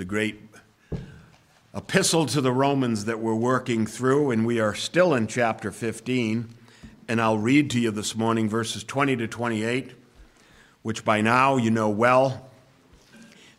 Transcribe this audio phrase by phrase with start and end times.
[0.00, 0.40] the great
[1.74, 6.48] epistle to the Romans that we're working through, and we are still in chapter 15.
[7.06, 9.92] And I'll read to you this morning verses 20 to 28,
[10.80, 12.50] which by now you know well.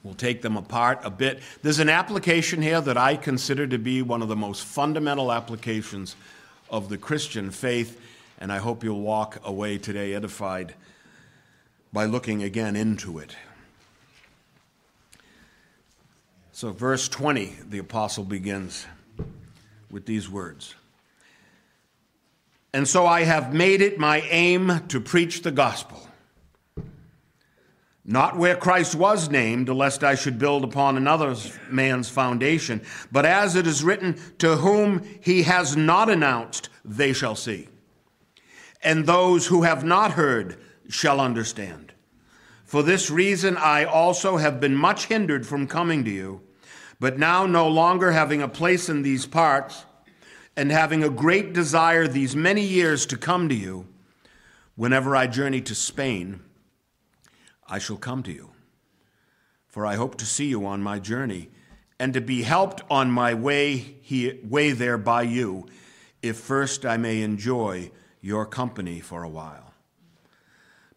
[0.01, 1.44] We'll take them apart a bit.
[1.62, 6.15] There's an application here that I consider to be one of the most fundamental applications
[6.71, 8.01] of the Christian faith,
[8.39, 10.73] and I hope you'll walk away today edified
[11.94, 13.35] by looking again into it.
[16.62, 18.86] So, verse 20, the apostle begins
[19.90, 20.76] with these words
[22.72, 26.08] And so I have made it my aim to preach the gospel,
[28.06, 31.36] not where Christ was named, lest I should build upon another
[31.68, 37.36] man's foundation, but as it is written, To whom he has not announced, they shall
[37.36, 37.70] see.
[38.84, 41.92] And those who have not heard shall understand.
[42.66, 46.42] For this reason, I also have been much hindered from coming to you.
[47.02, 49.86] But now, no longer having a place in these parts,
[50.56, 53.88] and having a great desire these many years to come to you,
[54.75, 56.42] whenever I journey to Spain,
[57.67, 58.52] I shall come to you.
[59.66, 61.50] For I hope to see you on my journey,
[62.00, 63.95] and to be helped on my way,
[64.47, 65.66] way there by you,
[66.22, 67.90] if first I may enjoy
[68.22, 69.73] your company for a while.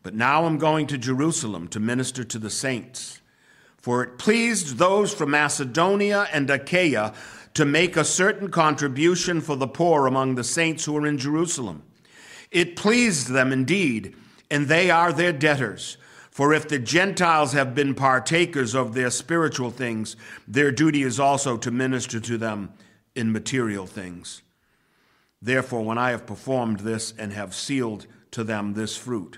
[0.02, 3.22] But now I'm going to Jerusalem to minister to the saints
[3.84, 7.12] for it pleased those from Macedonia and Achaia
[7.52, 11.82] to make a certain contribution for the poor among the saints who are in Jerusalem.
[12.50, 14.16] It pleased them indeed,
[14.50, 15.98] and they are their debtors.
[16.30, 20.16] For if the Gentiles have been partakers of their spiritual things,
[20.48, 22.72] their duty is also to minister to them
[23.14, 24.40] in material things.
[25.42, 29.36] Therefore, when I have performed this and have sealed to them this fruit,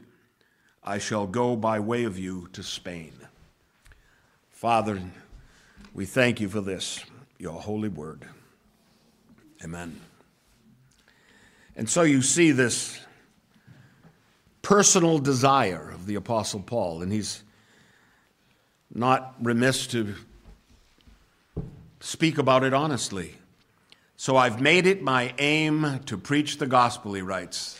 [0.84, 3.10] I shall go by way of you to Spain.
[4.56, 4.98] Father,
[5.92, 7.04] we thank you for this,
[7.36, 8.26] your holy word.
[9.62, 10.00] Amen.
[11.76, 12.98] And so you see this
[14.62, 17.42] personal desire of the Apostle Paul, and he's
[18.94, 20.14] not remiss to
[22.00, 23.34] speak about it honestly.
[24.16, 27.78] So I've made it my aim to preach the gospel, he writes.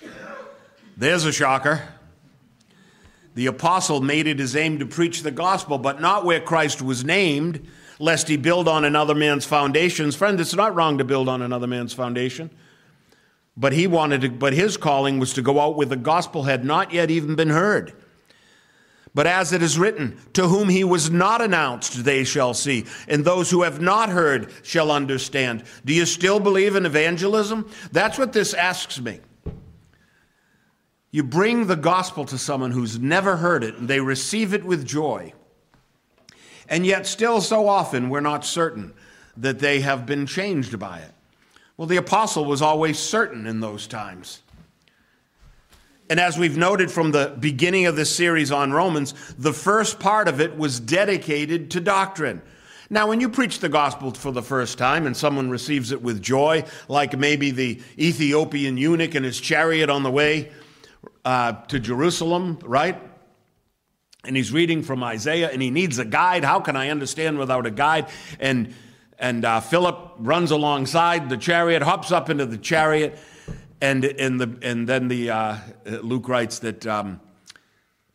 [0.94, 1.88] There's a shocker.
[3.36, 7.04] The apostle made it his aim to preach the gospel, but not where Christ was
[7.04, 10.16] named, lest he build on another man's foundations.
[10.16, 12.48] Friend, it's not wrong to build on another man's foundation.
[13.54, 16.64] But he wanted to, but his calling was to go out where the gospel had
[16.64, 17.92] not yet even been heard.
[19.14, 23.22] But as it is written, to whom he was not announced, they shall see, and
[23.22, 25.64] those who have not heard shall understand.
[25.84, 27.70] Do you still believe in evangelism?
[27.92, 29.20] That's what this asks me.
[31.10, 34.86] You bring the gospel to someone who's never heard it, and they receive it with
[34.86, 35.32] joy.
[36.68, 38.92] And yet, still, so often, we're not certain
[39.36, 41.12] that they have been changed by it.
[41.76, 44.42] Well, the apostle was always certain in those times.
[46.08, 50.28] And as we've noted from the beginning of this series on Romans, the first part
[50.28, 52.42] of it was dedicated to doctrine.
[52.88, 56.22] Now, when you preach the gospel for the first time and someone receives it with
[56.22, 60.52] joy, like maybe the Ethiopian eunuch in his chariot on the way
[61.24, 63.00] uh, to Jerusalem, right?
[64.24, 66.44] And he's reading from Isaiah and he needs a guide.
[66.44, 68.08] How can I understand without a guide?
[68.40, 68.74] And,
[69.18, 73.18] and uh, Philip runs alongside the chariot, hops up into the chariot,
[73.80, 75.58] and, and, the, and then the, uh,
[76.02, 77.20] Luke writes that um,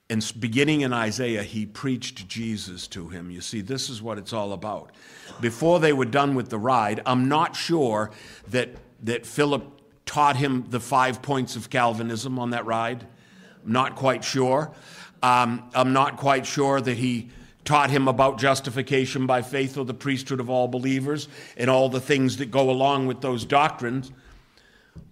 [0.10, 3.32] in, beginning in Isaiah, he preached Jesus to him.
[3.32, 4.92] You see, this is what it's all about.
[5.40, 8.12] Before they were done with the ride, I'm not sure
[8.50, 8.70] that,
[9.04, 9.81] that Philip
[10.12, 13.08] taught him the five points of Calvinism on that ride.
[13.66, 14.74] I'm not quite sure.
[15.24, 17.30] Um, I'm not quite sure that he
[17.64, 22.02] taught him about justification by faith or the priesthood of all believers and all the
[22.02, 24.12] things that go along with those doctrines.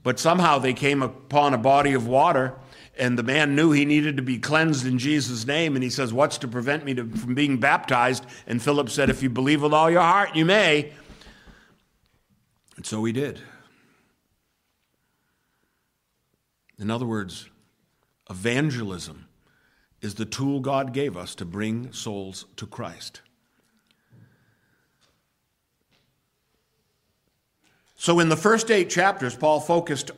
[0.03, 2.55] But somehow they came upon a body of water,
[2.97, 5.75] and the man knew he needed to be cleansed in Jesus' name.
[5.75, 8.25] And he says, What's to prevent me to, from being baptized?
[8.47, 10.91] And Philip said, If you believe with all your heart, you may.
[12.75, 13.39] And so he did.
[16.79, 17.49] In other words,
[18.29, 19.27] evangelism
[20.01, 23.21] is the tool God gave us to bring souls to Christ.
[27.97, 30.11] So, in the first eight chapters, Paul focused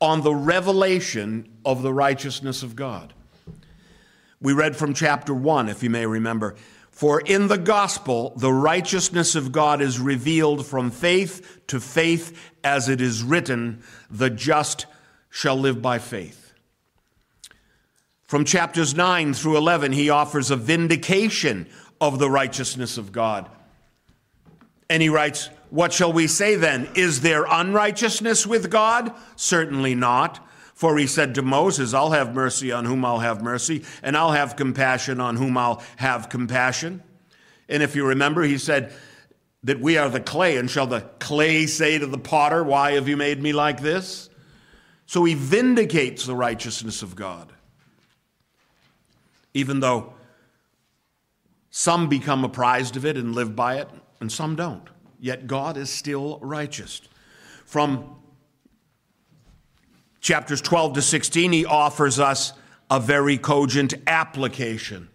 [0.00, 3.12] on the revelation of the righteousness of God.
[4.40, 6.56] We read from chapter 1, if you may remember.
[6.90, 12.88] For in the gospel, the righteousness of God is revealed from faith to faith, as
[12.88, 14.86] it is written, the just
[15.36, 16.54] shall live by faith.
[18.24, 21.66] From chapters 9 through 11, he offers a vindication
[22.00, 23.46] of the righteousness of God.
[24.88, 26.88] And he writes, What shall we say then?
[26.94, 29.12] Is there unrighteousness with God?
[29.36, 30.40] Certainly not.
[30.72, 34.32] For he said to Moses, I'll have mercy on whom I'll have mercy, and I'll
[34.32, 37.02] have compassion on whom I'll have compassion.
[37.68, 38.90] And if you remember, he said
[39.64, 43.06] that we are the clay, and shall the clay say to the potter, Why have
[43.06, 44.30] you made me like this?
[45.06, 47.52] So he vindicates the righteousness of God.
[49.54, 50.12] Even though
[51.70, 53.88] some become apprised of it and live by it,
[54.20, 54.88] and some don't.
[55.20, 57.02] Yet God is still righteous.
[57.64, 58.16] From
[60.20, 62.52] chapters 12 to 16, he offers us
[62.90, 65.08] a very cogent application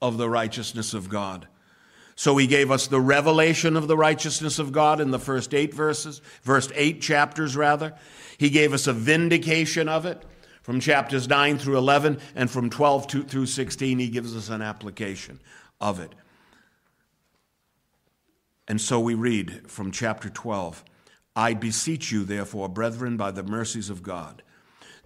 [0.00, 1.48] of the righteousness of God.
[2.16, 5.74] So he gave us the revelation of the righteousness of God in the first eight
[5.74, 7.94] verses, first eight chapters rather.
[8.38, 10.24] He gave us a vindication of it
[10.62, 14.62] from chapters 9 through 11, and from 12 to, through 16, he gives us an
[14.62, 15.38] application
[15.80, 16.12] of it.
[18.66, 20.82] And so we read from chapter 12
[21.36, 24.42] I beseech you, therefore, brethren, by the mercies of God,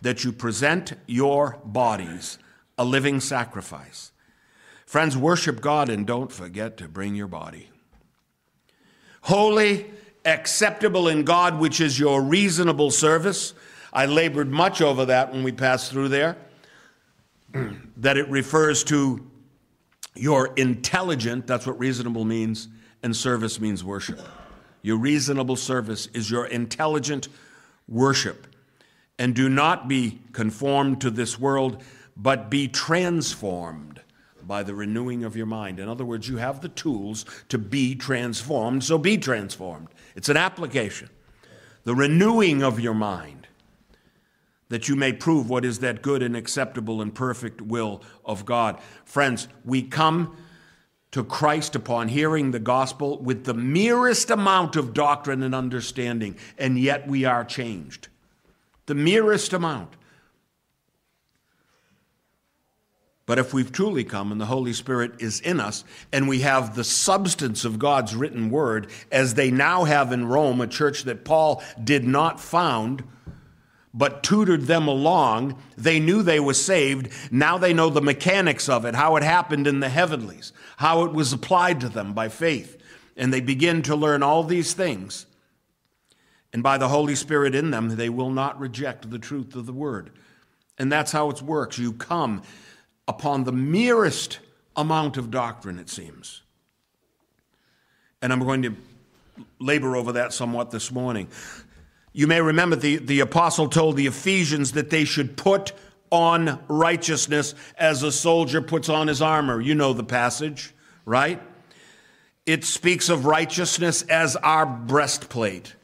[0.00, 2.38] that you present your bodies
[2.78, 4.09] a living sacrifice.
[4.90, 7.69] Friends, worship God and don't forget to bring your body.
[9.20, 9.88] Holy,
[10.25, 13.54] acceptable in God, which is your reasonable service.
[13.92, 16.37] I labored much over that when we passed through there,
[17.98, 19.25] that it refers to
[20.16, 22.66] your intelligent, that's what reasonable means,
[23.04, 24.19] and service means worship.
[24.82, 27.28] Your reasonable service is your intelligent
[27.86, 28.44] worship.
[29.20, 31.81] And do not be conformed to this world,
[32.16, 34.00] but be transformed
[34.50, 35.79] by the renewing of your mind.
[35.79, 39.87] In other words, you have the tools to be transformed, so be transformed.
[40.17, 41.08] It's an application.
[41.85, 43.47] The renewing of your mind,
[44.69, 48.81] that you may prove what is that good and acceptable and perfect will of God.
[49.05, 50.37] Friends, we come
[51.12, 56.76] to Christ upon hearing the gospel with the merest amount of doctrine and understanding, and
[56.76, 58.08] yet we are changed.
[58.87, 59.94] The merest amount.
[63.31, 66.75] But if we've truly come and the Holy Spirit is in us, and we have
[66.75, 71.25] the substance of God's written word, as they now have in Rome, a church that
[71.25, 73.05] Paul did not found,
[73.94, 75.62] but tutored them along.
[75.79, 77.12] They knew they were saved.
[77.31, 81.12] Now they know the mechanics of it, how it happened in the heavenlies, how it
[81.12, 82.79] was applied to them by faith.
[83.17, 85.27] And they begin to learn all these things.
[86.53, 89.73] And by the Holy Spirit in them, they will not reject the truth of the
[89.73, 90.11] word.
[90.79, 91.79] And that's how it works.
[91.79, 92.43] You come
[93.08, 94.38] upon the merest
[94.76, 96.43] amount of doctrine, it seems.
[98.23, 98.76] And I'm going to
[99.58, 101.29] labor over that somewhat this morning.
[102.12, 105.73] You may remember the, the apostle told the Ephesians that they should put
[106.11, 109.61] on righteousness as a soldier puts on his armor.
[109.61, 110.75] You know the passage,
[111.05, 111.41] right?
[112.46, 115.76] It speaks of righteousness as our breastplate,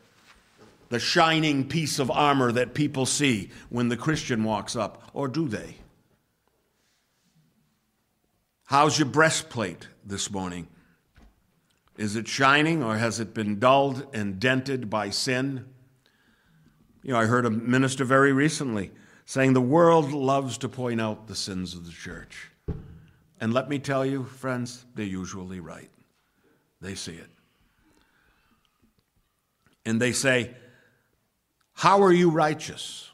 [0.88, 5.46] the shining piece of armor that people see when the Christian walks up, or do
[5.46, 5.76] they?
[8.66, 10.66] How's your breastplate this morning?
[11.96, 15.64] Is it shining or has it been dulled and dented by sin?
[17.04, 18.90] You know, I heard a minister very recently
[19.24, 22.50] saying the world loves to point out the sins of the church.
[23.40, 25.90] And let me tell you, friends, they're usually right.
[26.80, 27.30] They see it.
[29.84, 30.56] And they say,
[31.72, 33.12] How are you righteous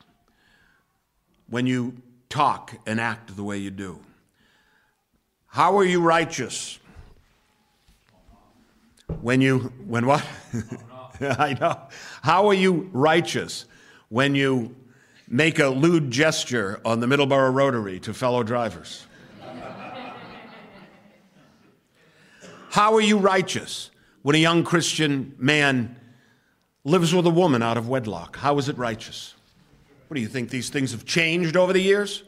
[1.50, 2.00] when you
[2.30, 4.00] talk and act the way you do?
[5.52, 6.78] How are you righteous
[9.20, 10.24] when you, when what?
[11.20, 11.78] I know.
[12.22, 13.66] How are you righteous
[14.08, 14.74] when you
[15.28, 19.06] make a lewd gesture on the Middleborough Rotary to fellow drivers?
[22.70, 23.90] How are you righteous
[24.22, 25.96] when a young Christian man
[26.82, 28.36] lives with a woman out of wedlock?
[28.36, 29.34] How is it righteous?
[30.08, 30.48] What do you think?
[30.48, 32.22] These things have changed over the years?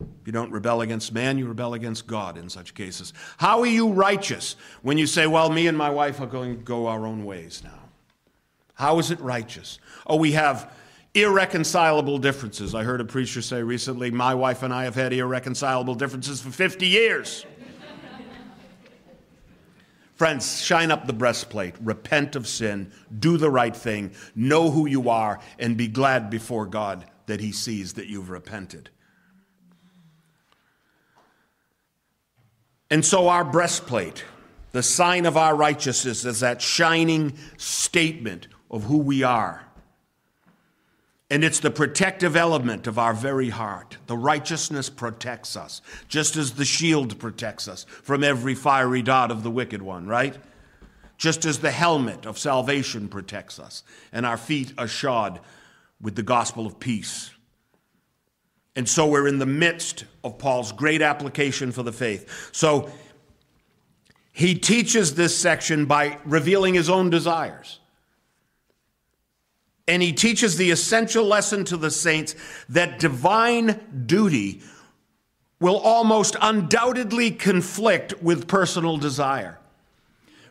[0.00, 3.12] If you don't rebel against man, you rebel against God in such cases.
[3.38, 6.62] How are you righteous when you say, Well, me and my wife are going to
[6.62, 7.80] go our own ways now?
[8.74, 9.78] How is it righteous?
[10.06, 10.70] Oh, we have
[11.14, 12.74] irreconcilable differences.
[12.74, 16.50] I heard a preacher say recently, My wife and I have had irreconcilable differences for
[16.50, 17.46] 50 years.
[20.14, 25.08] Friends, shine up the breastplate, repent of sin, do the right thing, know who you
[25.08, 28.90] are, and be glad before God that He sees that you've repented.
[32.90, 34.24] And so, our breastplate,
[34.72, 39.62] the sign of our righteousness, is that shining statement of who we are.
[41.28, 43.96] And it's the protective element of our very heart.
[44.06, 49.42] The righteousness protects us, just as the shield protects us from every fiery dart of
[49.42, 50.36] the wicked one, right?
[51.18, 55.40] just as the helmet of salvation protects us, and our feet are shod
[56.00, 57.30] with the gospel of peace.
[58.76, 62.50] And so we're in the midst of Paul's great application for the faith.
[62.52, 62.90] So
[64.32, 67.80] he teaches this section by revealing his own desires.
[69.88, 72.34] And he teaches the essential lesson to the saints
[72.68, 74.60] that divine duty
[75.58, 79.58] will almost undoubtedly conflict with personal desire.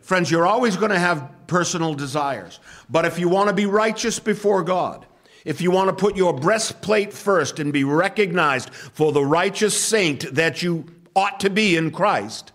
[0.02, 2.60] Friends, you're always going to have personal desires.
[2.90, 5.06] But if you want to be righteous before God,
[5.46, 10.34] if you want to put your breastplate first and be recognized for the righteous saint
[10.34, 10.86] that you
[11.16, 12.52] ought to be in Christ,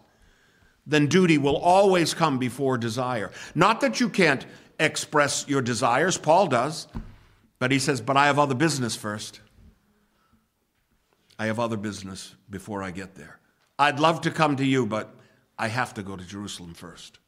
[0.87, 3.31] then duty will always come before desire.
[3.55, 4.45] Not that you can't
[4.81, 6.89] express your desires, Paul does,
[7.61, 9.41] but he says, But I have other business first.
[11.39, 13.39] I have other business before I get there.
[13.79, 15.15] I'd love to come to you, but
[15.59, 17.20] I have to go to Jerusalem first.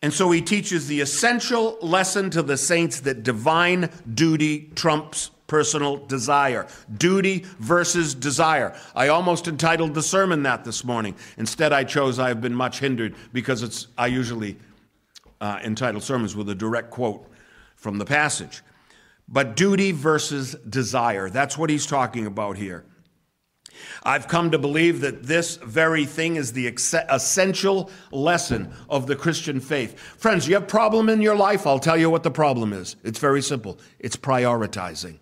[0.00, 5.96] And so he teaches the essential lesson to the saints that divine duty trumps personal
[5.96, 6.68] desire.
[6.98, 8.76] Duty versus desire.
[8.94, 11.16] I almost entitled the sermon that this morning.
[11.36, 14.56] Instead, I chose I have been much hindered because it's I usually
[15.40, 17.26] uh, entitle sermons with a direct quote
[17.76, 18.62] from the passage.
[19.26, 22.84] But duty versus desire, that's what he's talking about here.
[24.02, 29.60] I've come to believe that this very thing is the essential lesson of the Christian
[29.60, 29.98] faith.
[29.98, 32.96] Friends, you have a problem in your life, I'll tell you what the problem is.
[33.04, 33.78] It's very simple.
[33.98, 35.18] It's prioritizing.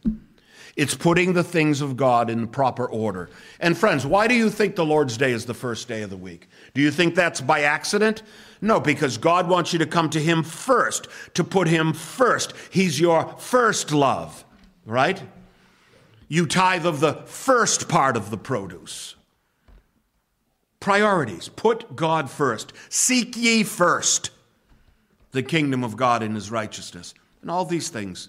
[0.77, 3.31] It's putting the things of God in proper order.
[3.61, 6.19] And friends, why do you think the Lord's Day is the first day of the
[6.19, 6.49] week?
[6.75, 8.23] Do you think that's by accident?
[8.61, 12.53] No, because God wants you to come to Him first, to put Him first.
[12.71, 14.45] He's your first love,
[14.85, 15.23] right?
[16.29, 19.15] You tithe of the first part of the produce.
[20.81, 21.49] Priorities.
[21.49, 22.73] Put God first.
[22.89, 24.31] Seek ye first
[25.33, 27.15] the kingdom of God and His righteousness.
[27.43, 28.29] And all these things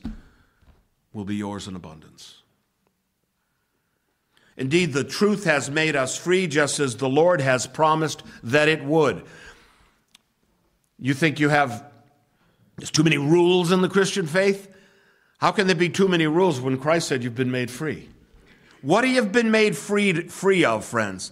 [1.14, 2.42] will be yours in abundance.
[4.58, 8.84] Indeed, the truth has made us free just as the Lord has promised that it
[8.84, 9.24] would.
[11.00, 11.84] You think you have
[12.78, 14.72] there's too many rules in the Christian faith?
[15.38, 18.10] How can there be too many rules when Christ said you've been made free?
[18.82, 21.32] What do you have been made free, free of, friends?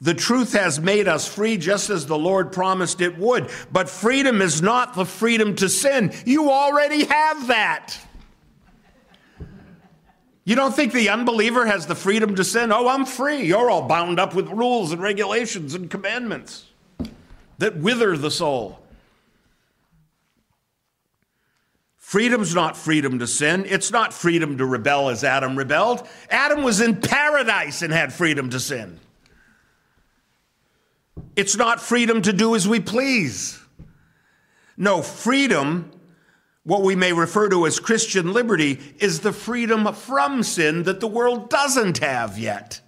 [0.00, 3.50] The truth has made us free just as the Lord promised it would.
[3.72, 6.12] But freedom is not the freedom to sin.
[6.24, 7.98] You already have that.
[10.44, 12.72] You don't think the unbeliever has the freedom to sin?
[12.72, 13.42] Oh, I'm free.
[13.42, 16.66] You're all bound up with rules and regulations and commandments
[17.58, 18.78] that wither the soul.
[22.08, 23.66] Freedom's not freedom to sin.
[23.68, 26.08] It's not freedom to rebel as Adam rebelled.
[26.30, 28.98] Adam was in paradise and had freedom to sin.
[31.36, 33.60] It's not freedom to do as we please.
[34.74, 35.90] No, freedom,
[36.64, 41.06] what we may refer to as Christian liberty, is the freedom from sin that the
[41.06, 42.80] world doesn't have yet.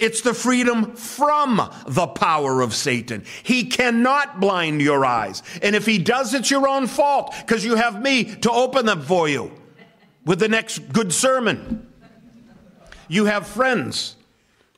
[0.00, 3.24] It's the freedom from the power of Satan.
[3.42, 5.42] He cannot blind your eyes.
[5.62, 9.02] And if he does, it's your own fault because you have me to open them
[9.02, 9.52] for you
[10.24, 11.86] with the next good sermon.
[13.08, 14.16] You have friends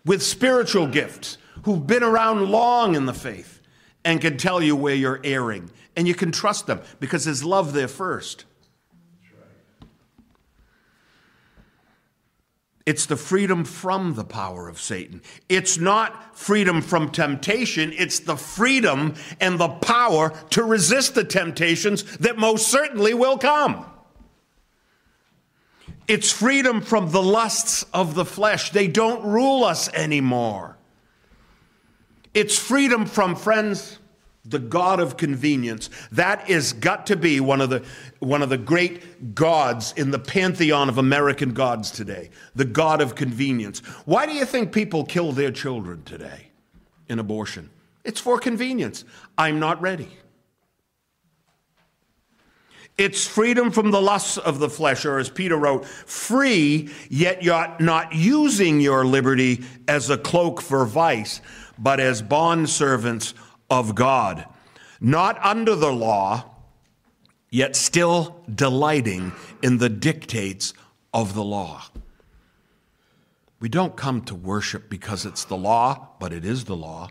[0.05, 3.61] with spiritual gifts who've been around long in the faith
[4.05, 5.71] and can tell you where you're erring.
[5.95, 8.45] And you can trust them because there's love there first.
[12.85, 15.23] It's the freedom from the power of Satan.
[15.49, 22.17] It's not freedom from temptation, it's the freedom and the power to resist the temptations
[22.19, 23.87] that most certainly will come.
[26.09, 28.71] It's freedom from the lusts of the flesh.
[28.71, 30.77] They don't rule us anymore.
[32.35, 33.99] It's freedom from, friends,
[34.45, 35.89] the God of convenience.
[36.11, 37.85] That is got to be one of the
[38.19, 42.31] one of the great gods in the pantheon of American gods today.
[42.55, 43.81] The God of convenience.
[44.05, 46.49] Why do you think people kill their children today
[47.09, 47.71] in abortion?
[48.05, 49.05] It's for convenience.
[49.39, 50.09] I'm not ready.
[52.99, 57.75] It's freedom from the lusts of the flesh, or as Peter wrote, free, yet you're
[57.81, 61.41] not using your liberty as a cloak for vice,
[61.79, 63.33] but as bondservants
[63.73, 64.45] of God,
[65.01, 66.45] not under the law,
[67.49, 70.75] yet still delighting in the dictates
[71.15, 71.83] of the law.
[73.61, 77.09] We don't come to worship because it's the law, but it is the law.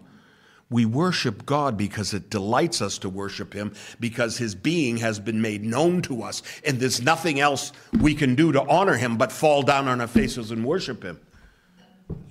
[0.70, 5.42] We worship God because it delights us to worship Him, because His being has been
[5.42, 9.32] made known to us, and there's nothing else we can do to honor Him but
[9.32, 11.20] fall down on our faces and worship Him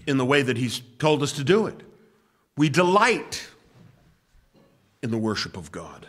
[0.07, 1.83] in the way that He's told us to do it.
[2.57, 3.50] We delight
[5.03, 6.07] in the worship of God.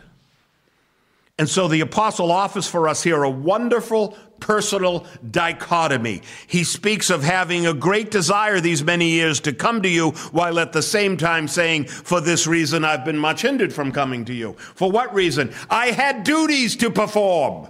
[1.38, 6.22] And so the apostle offers for us here a wonderful personal dichotomy.
[6.46, 10.58] He speaks of having a great desire these many years to come to you, while
[10.58, 14.34] at the same time saying, For this reason I've been much hindered from coming to
[14.34, 14.52] you.
[14.52, 15.54] For what reason?
[15.70, 17.68] I had duties to perform.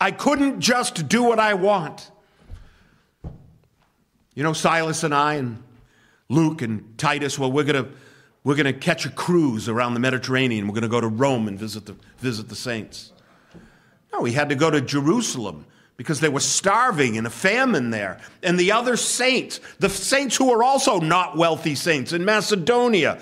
[0.00, 2.10] I couldn't just do what I want.
[4.34, 5.62] You know, Silas and I and
[6.28, 7.90] Luke and Titus, well, we're going to
[8.44, 10.66] we're going to catch a cruise around the Mediterranean.
[10.66, 13.12] We're going to go to Rome and visit the, visit the saints.
[14.12, 15.64] No, he had to go to Jerusalem
[15.96, 18.20] because they were starving in a famine there.
[18.42, 23.20] And the other saints, the saints who were also not wealthy saints in Macedonia,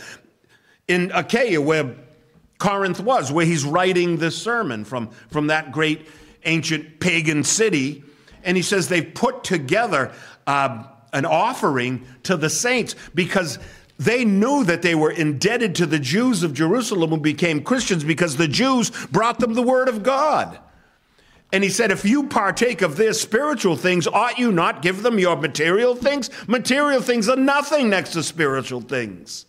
[0.88, 1.94] in Achaia, where
[2.58, 6.08] Corinth was, where he's writing this sermon from, from that great
[6.44, 8.02] ancient pagan city.
[8.42, 10.12] And he says they've put together
[10.46, 13.58] uh, an offering to the saints because
[14.00, 18.38] they knew that they were indebted to the Jews of Jerusalem who became Christians because
[18.38, 20.58] the Jews brought them the word of God.
[21.52, 25.18] And he said, If you partake of their spiritual things, ought you not give them
[25.18, 26.30] your material things?
[26.48, 29.44] Material things are nothing next to spiritual things.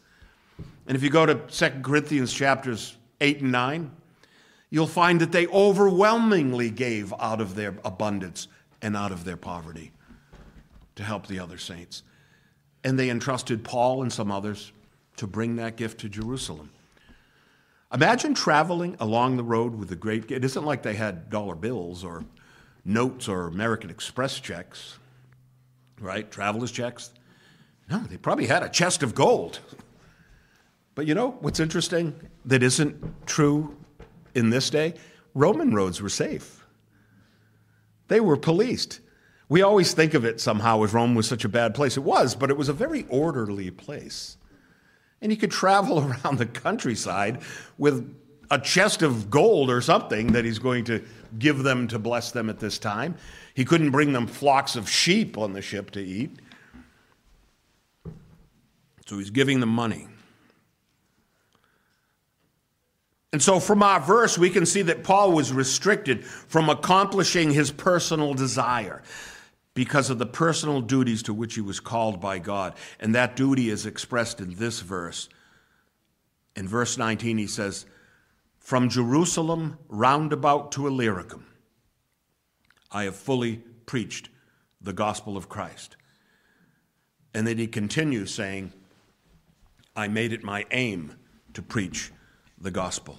[0.85, 3.91] And if you go to 2 Corinthians chapters 8 and 9,
[4.69, 8.49] you'll find that they overwhelmingly gave out of their abundance
[8.81, 9.93] and out of their poverty
[10.95, 12.03] to help the other saints.
[12.83, 14.71] And they entrusted Paul and some others
[15.17, 16.71] to bring that gift to Jerusalem.
[17.93, 22.03] Imagine traveling along the road with a great It isn't like they had dollar bills
[22.03, 22.23] or
[22.85, 24.97] notes or American Express checks,
[25.99, 26.29] right?
[26.31, 27.11] Traveler's checks.
[27.89, 29.59] No, they probably had a chest of gold.
[30.95, 33.75] But you know what's interesting that isn't true
[34.35, 34.93] in this day?
[35.33, 36.65] Roman roads were safe,
[38.07, 38.99] they were policed.
[39.51, 41.97] We always think of it somehow as Rome was such a bad place.
[41.97, 44.37] It was, but it was a very orderly place.
[45.21, 47.41] And he could travel around the countryside
[47.77, 48.15] with
[48.49, 51.03] a chest of gold or something that he's going to
[51.37, 53.15] give them to bless them at this time.
[53.53, 56.31] He couldn't bring them flocks of sheep on the ship to eat.
[59.05, 60.07] So he's giving them money.
[63.33, 67.69] And so, from our verse, we can see that Paul was restricted from accomplishing his
[67.69, 69.01] personal desire
[69.81, 72.75] because of the personal duties to which he was called by God.
[72.99, 75.27] And that duty is expressed in this verse.
[76.55, 77.87] In verse 19, he says,
[78.59, 81.47] From Jerusalem round about to Illyricum,
[82.91, 84.29] I have fully preached
[84.79, 85.97] the gospel of Christ.
[87.33, 88.73] And then he continues saying,
[89.95, 91.15] I made it my aim
[91.55, 92.11] to preach
[92.59, 93.17] the gospel.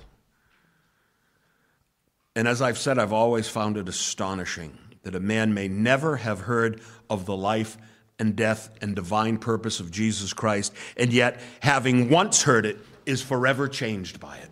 [2.36, 6.40] And as I've said, I've always found it astonishing that a man may never have
[6.40, 7.76] heard of the life
[8.18, 13.20] and death and divine purpose of Jesus Christ, and yet, having once heard it, is
[13.20, 14.50] forever changed by it.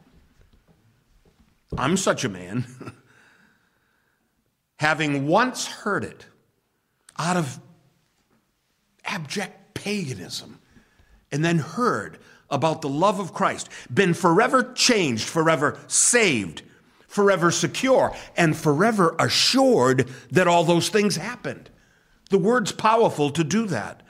[1.78, 2.66] I'm such a man.
[4.78, 6.26] having once heard it
[7.18, 7.60] out of
[9.04, 10.58] abject paganism,
[11.30, 12.18] and then heard
[12.50, 16.62] about the love of Christ, been forever changed, forever saved,
[17.10, 21.68] forever secure, and forever assured that all those things happened.
[22.30, 24.02] The word's powerful to do that.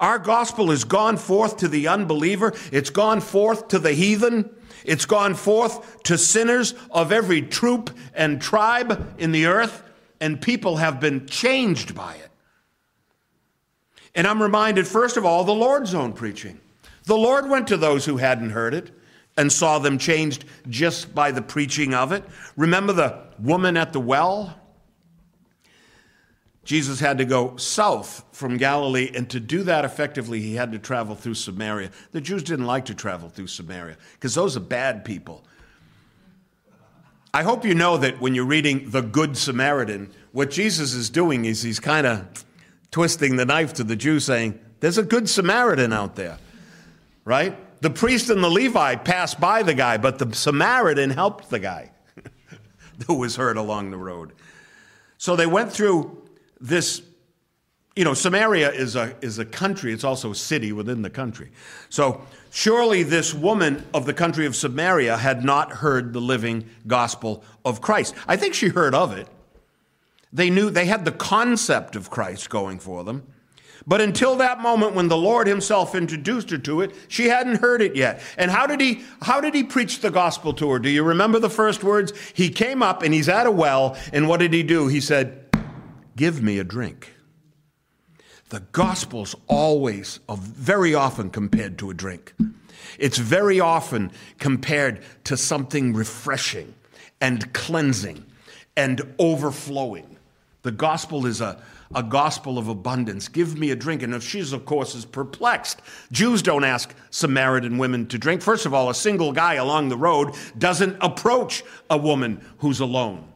[0.00, 4.50] Our gospel has gone forth to the unbeliever, it's gone forth to the heathen,
[4.84, 9.80] it's gone forth to sinners of every troop and tribe in the earth,
[10.20, 12.30] and people have been changed by it.
[14.16, 16.60] And I'm reminded, first of all, the Lord's own preaching.
[17.04, 18.90] The Lord went to those who hadn't heard it
[19.36, 22.24] and saw them changed just by the preaching of it.
[22.56, 24.58] Remember the woman at the well?
[26.64, 30.78] Jesus had to go south from Galilee, and to do that effectively, he had to
[30.78, 31.90] travel through Samaria.
[32.12, 35.44] The Jews didn't like to travel through Samaria because those are bad people.
[37.34, 41.46] I hope you know that when you're reading The Good Samaritan, what Jesus is doing
[41.46, 42.44] is he's kind of
[42.90, 46.38] twisting the knife to the Jew, saying, There's a good Samaritan out there,
[47.24, 47.56] right?
[47.82, 51.90] The priest and the Levite passed by the guy, but the Samaritan helped the guy
[53.08, 54.34] who was hurt along the road.
[55.18, 56.22] So they went through
[56.60, 57.02] this.
[57.96, 61.50] You know, Samaria is a, is a country, it's also a city within the country.
[61.88, 67.42] So surely this woman of the country of Samaria had not heard the living gospel
[67.64, 68.14] of Christ.
[68.28, 69.26] I think she heard of it.
[70.32, 73.26] They knew they had the concept of Christ going for them.
[73.86, 77.82] But until that moment when the Lord himself introduced her to it, she hadn't heard
[77.82, 78.20] it yet.
[78.38, 80.78] And how did he how did he preach the gospel to her?
[80.78, 82.12] Do you remember the first words?
[82.34, 84.88] He came up and he's at a well, and what did he do?
[84.88, 85.46] He said,
[86.16, 87.12] "Give me a drink."
[88.50, 92.34] The gospel's always, very often compared to a drink.
[92.98, 96.74] It's very often compared to something refreshing
[97.20, 98.26] and cleansing
[98.76, 100.18] and overflowing.
[100.62, 101.62] The gospel is a,
[101.94, 103.28] a gospel of abundance.
[103.28, 104.02] Give me a drink.
[104.02, 108.42] And if she's, of course, is perplexed, Jews don't ask Samaritan women to drink.
[108.42, 113.32] First of all, a single guy along the road doesn't approach a woman who's alone.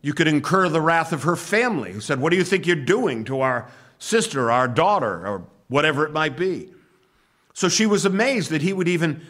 [0.00, 2.76] You could incur the wrath of her family, who said, What do you think you're
[2.76, 6.70] doing to our sister, our daughter, or whatever it might be?
[7.54, 9.22] So she was amazed that he would even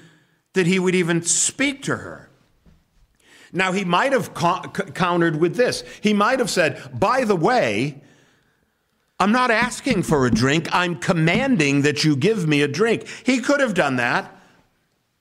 [0.54, 2.30] that he would even speak to her.
[3.54, 5.84] Now, he might have countered with this.
[6.00, 8.02] He might have said, By the way,
[9.20, 13.06] I'm not asking for a drink, I'm commanding that you give me a drink.
[13.24, 14.36] He could have done that,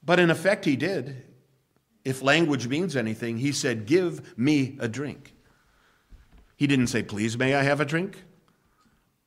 [0.03, 1.23] but in effect, he did.
[2.03, 5.35] If language means anything, he said, Give me a drink.
[6.55, 8.23] He didn't say, Please, may I have a drink?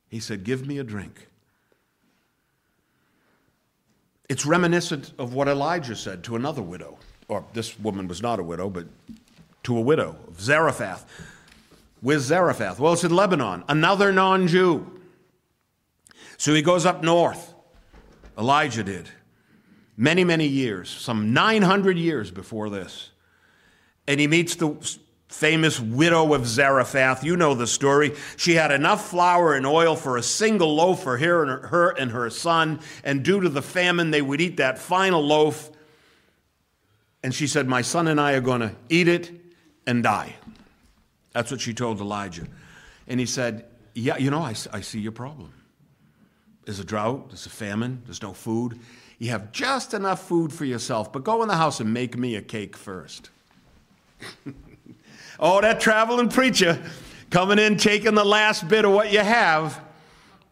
[0.09, 1.29] He said, Give me a drink.
[4.27, 8.43] It's reminiscent of what Elijah said to another widow or this woman was not a
[8.43, 8.85] widow, but
[9.63, 11.05] to a widow of Zarephath.
[12.01, 12.79] With Zarephath?
[12.79, 14.99] Well, it's in Lebanon, another non Jew.
[16.37, 17.53] So he goes up north.
[18.37, 19.09] Elijah did.
[19.97, 23.09] Many, many years, some 900 years before this.
[24.07, 24.77] And he meets the
[25.27, 27.23] famous widow of Zarephath.
[27.23, 28.13] You know the story.
[28.37, 31.89] She had enough flour and oil for a single loaf for her and her, her
[31.89, 32.79] and her son.
[33.03, 35.71] And due to the famine, they would eat that final loaf
[37.23, 39.31] and she said, My son and I are going to eat it
[39.85, 40.35] and die.
[41.31, 42.47] That's what she told Elijah.
[43.07, 45.53] And he said, Yeah, you know, I, I see your problem.
[46.65, 48.79] There's a drought, there's a famine, there's no food.
[49.19, 52.35] You have just enough food for yourself, but go in the house and make me
[52.35, 53.29] a cake first.
[55.39, 56.81] oh, that traveling preacher
[57.29, 59.81] coming in, taking the last bit of what you have,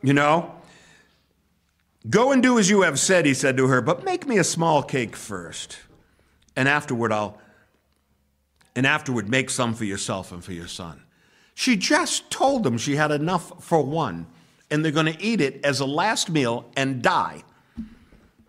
[0.02, 0.56] you know.
[2.10, 4.44] Go and do as you have said, he said to her, but make me a
[4.44, 5.80] small cake first
[6.56, 7.40] and afterward I'll
[8.76, 11.02] and afterward make some for yourself and for your son.
[11.54, 14.28] She just told them she had enough for one,
[14.70, 17.44] and they're going to eat it as a last meal and die.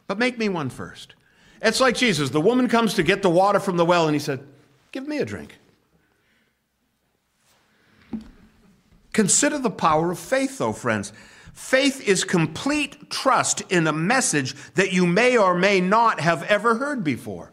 [0.08, 1.14] But make me one first.
[1.62, 2.30] It's like Jesus.
[2.30, 4.40] The woman comes to get the water from the well, and he said,
[4.90, 5.58] Give me a drink.
[9.12, 11.12] Consider the power of faith, though, friends.
[11.54, 16.74] Faith is complete trust in a message that you may or may not have ever
[16.74, 17.50] heard before.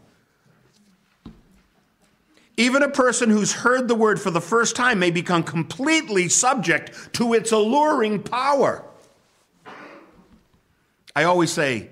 [2.56, 7.12] Even a person who's heard the word for the first time may become completely subject
[7.14, 8.84] to its alluring power.
[11.16, 11.90] I always say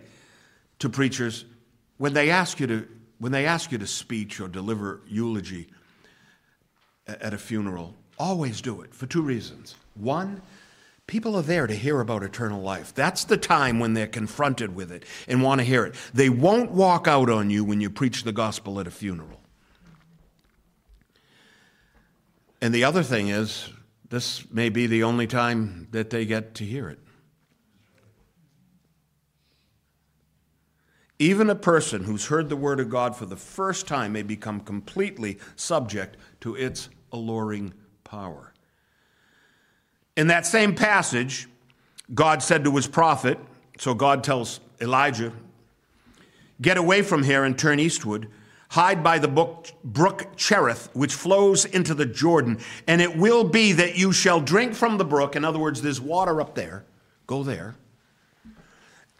[0.78, 1.44] to preachers
[1.98, 5.68] when they ask you to when they ask you to speech or deliver eulogy
[7.06, 9.76] at a funeral, always do it for two reasons.
[9.94, 10.42] One,
[11.06, 12.92] people are there to hear about eternal life.
[12.94, 15.94] That's the time when they're confronted with it and want to hear it.
[16.12, 19.41] They won't walk out on you when you preach the gospel at a funeral.
[22.62, 23.68] And the other thing is,
[24.08, 27.00] this may be the only time that they get to hear it.
[31.18, 34.60] Even a person who's heard the Word of God for the first time may become
[34.60, 38.52] completely subject to its alluring power.
[40.16, 41.48] In that same passage,
[42.14, 43.38] God said to his prophet,
[43.78, 45.32] so God tells Elijah,
[46.60, 48.28] Get away from here and turn eastward
[48.72, 53.98] hide by the brook Cherith, which flows into the Jordan, and it will be that
[53.98, 55.36] you shall drink from the brook.
[55.36, 56.82] In other words, there's water up there.
[57.26, 57.74] Go there.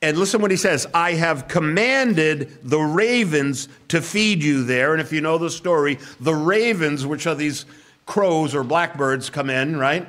[0.01, 4.93] And listen what he says I have commanded the ravens to feed you there.
[4.93, 7.67] And if you know the story, the ravens, which are these
[8.07, 10.09] crows or blackbirds, come in, right?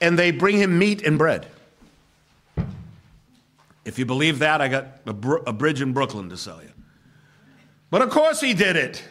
[0.00, 1.46] And they bring him meat and bread.
[3.84, 6.69] If you believe that, I got a, br- a bridge in Brooklyn to sell you.
[7.90, 9.02] But of course he did it.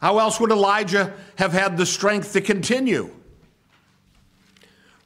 [0.00, 3.10] How else would Elijah have had the strength to continue?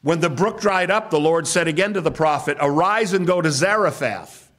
[0.03, 3.41] When the brook dried up, the Lord said again to the prophet, Arise and go
[3.41, 4.51] to Zarephath,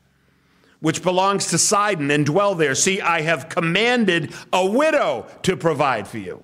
[0.80, 2.76] which belongs to Sidon, and dwell there.
[2.76, 6.44] See, I have commanded a widow to provide for you.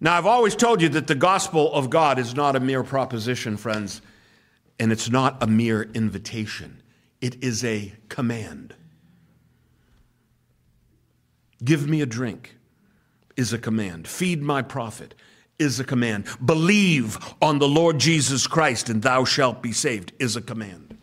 [0.00, 3.58] Now, I've always told you that the gospel of God is not a mere proposition,
[3.58, 4.00] friends,
[4.78, 6.82] and it's not a mere invitation,
[7.20, 8.74] it is a command.
[11.62, 12.56] Give me a drink
[13.36, 14.06] is a command.
[14.06, 15.14] Feed my prophet
[15.58, 16.26] is a command.
[16.44, 20.96] Believe on the Lord Jesus Christ and thou shalt be saved is a command.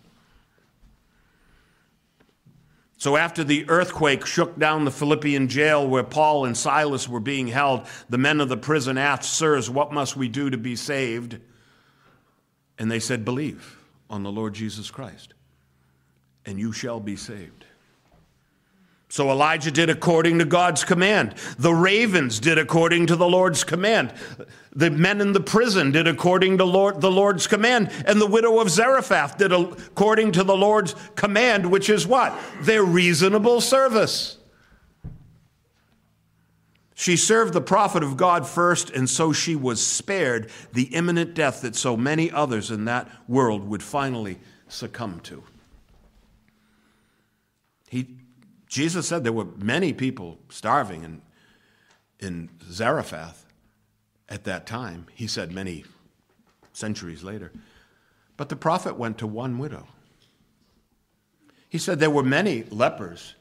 [3.00, 7.48] So, after the earthquake shook down the Philippian jail where Paul and Silas were being
[7.48, 11.38] held, the men of the prison asked, Sirs, what must we do to be saved?
[12.80, 13.78] And they said, Believe
[14.10, 15.36] on the Lord Jesus Christ,
[16.44, 17.66] and you shall be saved.
[19.10, 21.36] So Elijah did according to God's command.
[21.58, 24.14] The ravens did according to the Lord's command.
[24.76, 27.90] The men in the prison did according to Lord, the Lord's command.
[28.06, 32.38] And the widow of Zarephath did according to the Lord's command, which is what?
[32.62, 34.38] Their reasonable service.
[36.94, 41.62] She served the prophet of God first, and so she was spared the imminent death
[41.62, 45.44] that so many others in that world would finally succumb to.
[47.88, 48.18] He,
[48.68, 51.22] Jesus said there were many people starving in,
[52.20, 53.46] in Zarephath
[54.30, 55.08] at that time.
[55.14, 55.86] He said many
[56.74, 57.52] centuries later.
[58.36, 59.88] But the prophet went to one widow.
[61.70, 63.36] He said there were many lepers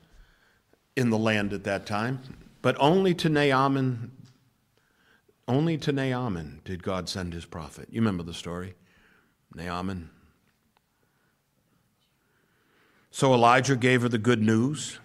[0.97, 2.21] in the land at that time,
[2.63, 4.13] but only to Naaman,
[5.47, 7.89] only to Naaman did God send his prophet.
[7.91, 8.75] You remember the story?
[9.55, 10.11] Naaman.
[13.11, 14.99] So Elijah gave her the good news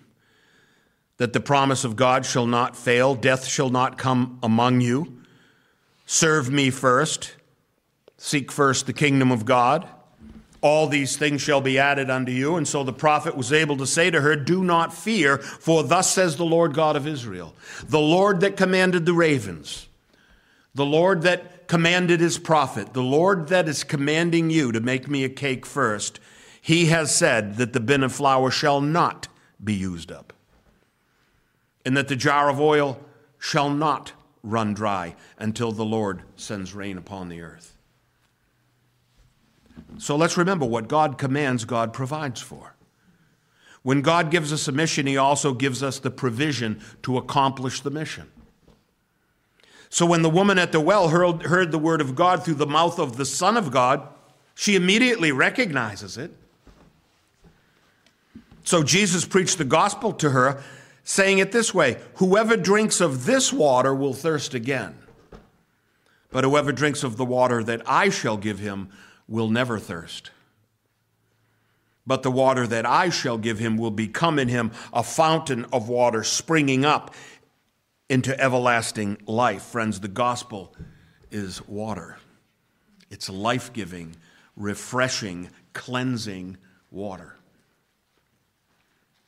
[1.22, 5.22] that the promise of God shall not fail, death shall not come among you.
[6.08, 7.36] Serve me first,
[8.18, 9.88] seek first the kingdom of God.
[10.62, 12.56] All these things shall be added unto you.
[12.56, 16.10] And so the prophet was able to say to her, Do not fear, for thus
[16.10, 17.54] says the Lord God of Israel,
[17.88, 19.88] the Lord that commanded the ravens,
[20.74, 25.24] the Lord that commanded his prophet, the Lord that is commanding you to make me
[25.24, 26.20] a cake first,
[26.60, 29.28] he has said that the bin of flour shall not
[29.64, 30.31] be used up
[31.86, 33.00] and that the jar of oil
[33.40, 34.14] shall not
[34.44, 37.78] run dry until the Lord sends rain upon the earth.
[39.98, 42.76] So let's remember what God commands, God provides for.
[43.84, 47.90] When God gives us a mission, He also gives us the provision to accomplish the
[47.90, 48.32] mission.
[49.90, 53.00] So when the woman at the well heard, the word of God through the mouth
[53.00, 54.08] of the Son of God,
[54.56, 56.32] she immediately recognizes it.
[58.64, 60.64] So Jesus preached the gospel to her
[61.04, 64.98] saying it this way Whoever drinks of this water will thirst again.
[66.32, 68.90] But whoever drinks of the water that I shall give him
[69.28, 70.32] will never thirst.
[72.08, 75.88] But the water that I shall give him will become in him a fountain of
[75.88, 77.14] water springing up
[78.10, 79.64] into everlasting life.
[79.64, 80.76] Friends, the gospel
[81.30, 82.18] is water,
[83.10, 84.16] it's life giving,
[84.56, 86.58] refreshing, cleansing
[86.90, 87.36] water.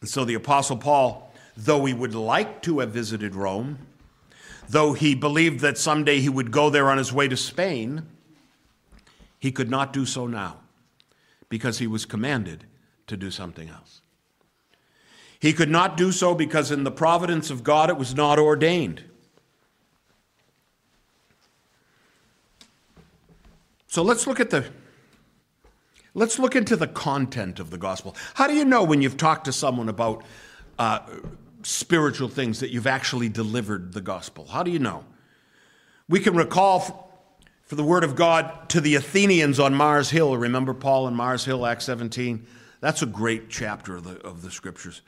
[0.01, 3.79] And so the Apostle Paul though he would like to have visited Rome,
[4.69, 8.07] though he believed that someday he would go there on his way to Spain,
[9.39, 10.59] he could not do so now
[11.49, 12.65] because he was commanded
[13.07, 14.01] to do something else.
[15.39, 19.03] He could not do so because in the providence of God it was not ordained.
[23.87, 24.65] So let's look at the
[26.15, 28.15] let's look into the content of the gospel.
[28.35, 30.23] How do you know when you've talked to someone about
[30.79, 30.99] uh,
[31.65, 34.45] spiritual things that you've actually delivered the gospel?
[34.45, 35.05] How do you know?
[36.09, 37.11] We can recall
[37.63, 40.37] for the word of God to the Athenians on Mars Hill.
[40.37, 42.45] Remember Paul on Mars Hill, Acts 17?
[42.81, 45.01] That's a great chapter of the, of the scriptures.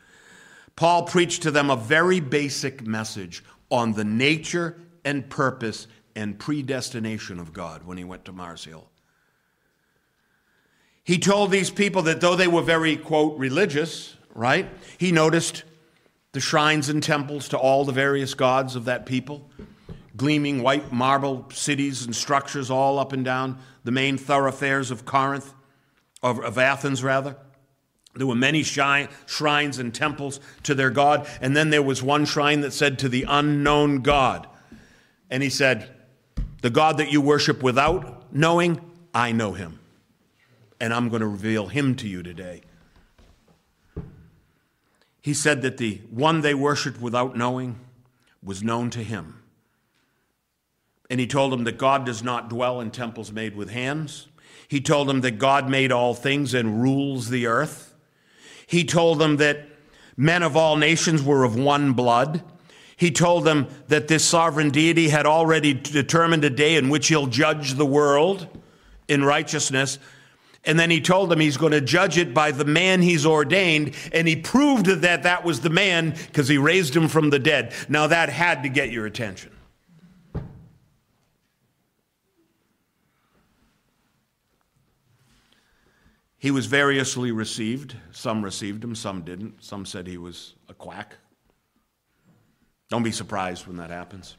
[0.75, 7.39] Paul preached to them a very basic message on the nature and purpose and predestination
[7.39, 8.87] of God when he went to Mars Hill.
[11.03, 15.63] He told these people that though they were very, quote, religious, right, he noticed
[16.35, 19.49] the shrines and temples to all the various gods of that people,
[20.17, 25.53] gleaming white marble cities and structures all up and down the main thoroughfares of Corinth,
[26.21, 27.37] of, of Athens rather.
[28.15, 32.59] There were many shrines and temples to their God, and then there was one shrine
[32.61, 34.45] that said to the unknown God.
[35.29, 35.89] And he said,
[36.61, 38.81] The God that you worship without knowing,
[39.13, 39.79] I know him.
[40.81, 42.63] And I'm going to reveal him to you today
[45.25, 47.79] he said that the one they worshiped without knowing
[48.43, 49.41] was known to him.
[51.09, 54.27] And he told them that God does not dwell in temples made with hands.
[54.67, 57.95] He told them that God made all things and rules the earth.
[58.67, 59.67] He told them that
[60.15, 62.43] men of all nations were of one blood.
[62.95, 67.25] He told them that this sovereign deity had already determined a day in which he'll
[67.25, 68.47] judge the world
[69.07, 69.97] in righteousness
[70.65, 73.95] and then he told them he's going to judge it by the man he's ordained.
[74.11, 77.73] And he proved that that was the man because he raised him from the dead.
[77.87, 79.51] Now that had to get your attention.
[86.37, 87.95] He was variously received.
[88.11, 89.63] Some received him, some didn't.
[89.63, 91.15] Some said he was a quack.
[92.89, 94.37] Don't be surprised when that happens.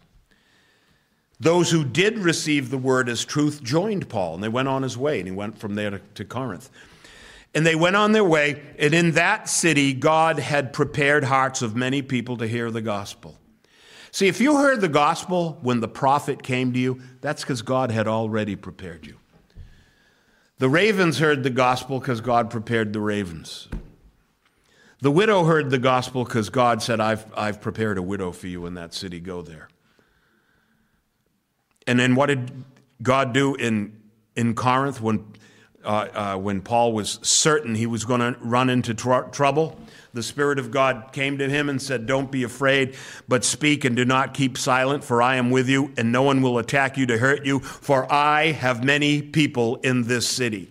[1.39, 4.97] Those who did receive the word as truth joined Paul, and they went on his
[4.97, 6.71] way, and he went from there to, Corinth.
[7.55, 11.77] And they went on their way, and in that city, God had prepared hearts of
[11.77, 13.39] many people to hear the gospel.
[14.11, 17.91] See, if you heard the gospel when the prophet came to you, that's because God
[17.91, 19.17] had already prepared you.
[20.59, 23.69] The ravens heard the gospel because God prepared the ravens.
[25.01, 28.65] The widow heard the gospel because God said, I've, I've prepared a widow for you
[28.65, 29.69] in that city, go there.
[31.87, 32.65] And then what did
[33.03, 34.01] God do in,
[34.35, 35.25] in Corinth when,
[35.85, 39.79] uh, uh, when Paul was certain he was going to run into tr- trouble?
[40.13, 42.97] The Spirit of God came to him and said, Don't be afraid,
[43.29, 46.41] but speak and do not keep silent, for I am with you, and no one
[46.41, 50.71] will attack you to hurt you, for I have many people in this city.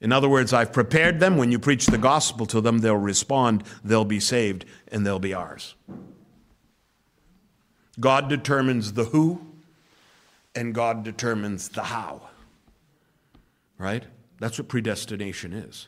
[0.00, 1.36] In other words, I've prepared them.
[1.36, 5.34] When you preach the gospel to them, they'll respond, they'll be saved, and they'll be
[5.34, 5.74] ours.
[8.00, 9.46] God determines the who,
[10.54, 12.28] and God determines the how.
[13.78, 14.04] Right?
[14.38, 15.86] That's what predestination is.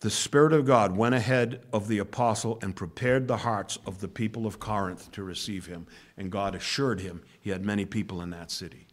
[0.00, 4.08] The Spirit of God went ahead of the apostle and prepared the hearts of the
[4.08, 8.30] people of Corinth to receive him, and God assured him he had many people in
[8.30, 8.86] that city.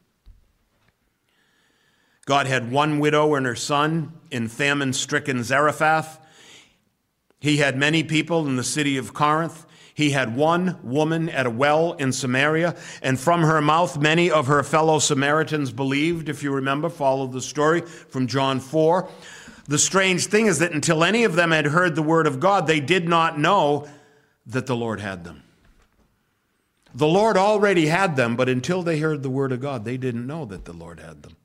[2.26, 6.20] God had one widow and her son in famine stricken Zarephath.
[7.40, 9.66] He had many people in the city of Corinth.
[9.98, 14.46] He had one woman at a well in Samaria, and from her mouth many of
[14.46, 19.10] her fellow Samaritans believed, if you remember, follow the story from John 4.
[19.68, 22.68] The strange thing is that until any of them had heard the word of God,
[22.68, 23.88] they did not know
[24.46, 25.42] that the Lord had them.
[26.94, 30.28] The Lord already had them, but until they heard the word of God, they didn't
[30.28, 31.36] know that the Lord had them.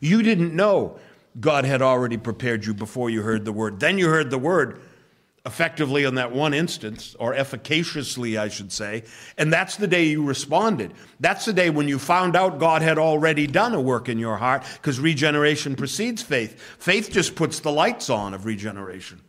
[0.00, 0.98] You didn't know
[1.38, 3.78] God had already prepared you before you heard the word.
[3.78, 4.80] Then you heard the word
[5.44, 9.02] effectively in that one instance, or efficaciously, I should say,
[9.36, 10.94] and that's the day you responded.
[11.18, 14.36] That's the day when you found out God had already done a work in your
[14.36, 16.60] heart, because regeneration precedes faith.
[16.78, 19.20] Faith just puts the lights on of regeneration.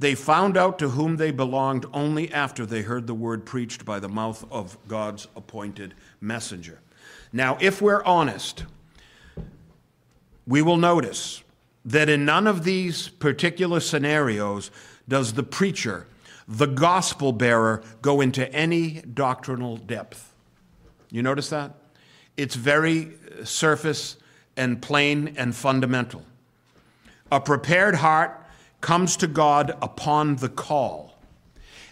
[0.00, 3.98] They found out to whom they belonged only after they heard the word preached by
[3.98, 6.80] the mouth of God's appointed messenger.
[7.32, 8.64] Now, if we're honest,
[10.48, 11.44] we will notice
[11.84, 14.70] that in none of these particular scenarios
[15.06, 16.06] does the preacher,
[16.48, 20.32] the gospel bearer, go into any doctrinal depth.
[21.10, 21.74] You notice that?
[22.38, 24.16] It's very uh, surface
[24.56, 26.24] and plain and fundamental.
[27.30, 28.42] A prepared heart
[28.80, 31.18] comes to God upon the call.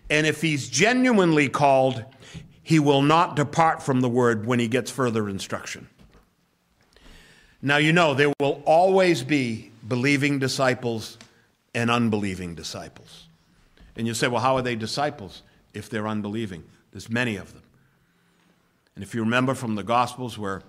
[0.08, 2.04] And if he's genuinely called,
[2.62, 5.88] he will not depart from the word when he gets further instruction.
[7.66, 11.18] Now, you know, there will always be believing disciples
[11.74, 13.26] and unbelieving disciples.
[13.96, 15.42] And you say, well, how are they disciples
[15.74, 16.62] if they're unbelieving?
[16.92, 17.64] There's many of them.
[18.94, 20.62] And if you remember from the Gospels where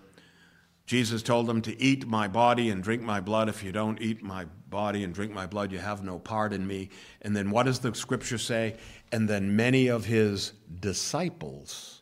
[0.88, 4.24] Jesus told them to eat my body and drink my blood, if you don't eat
[4.24, 6.90] my body and drink my blood, you have no part in me.
[7.22, 8.76] And then what does the scripture say?
[9.12, 12.02] And then many of his disciples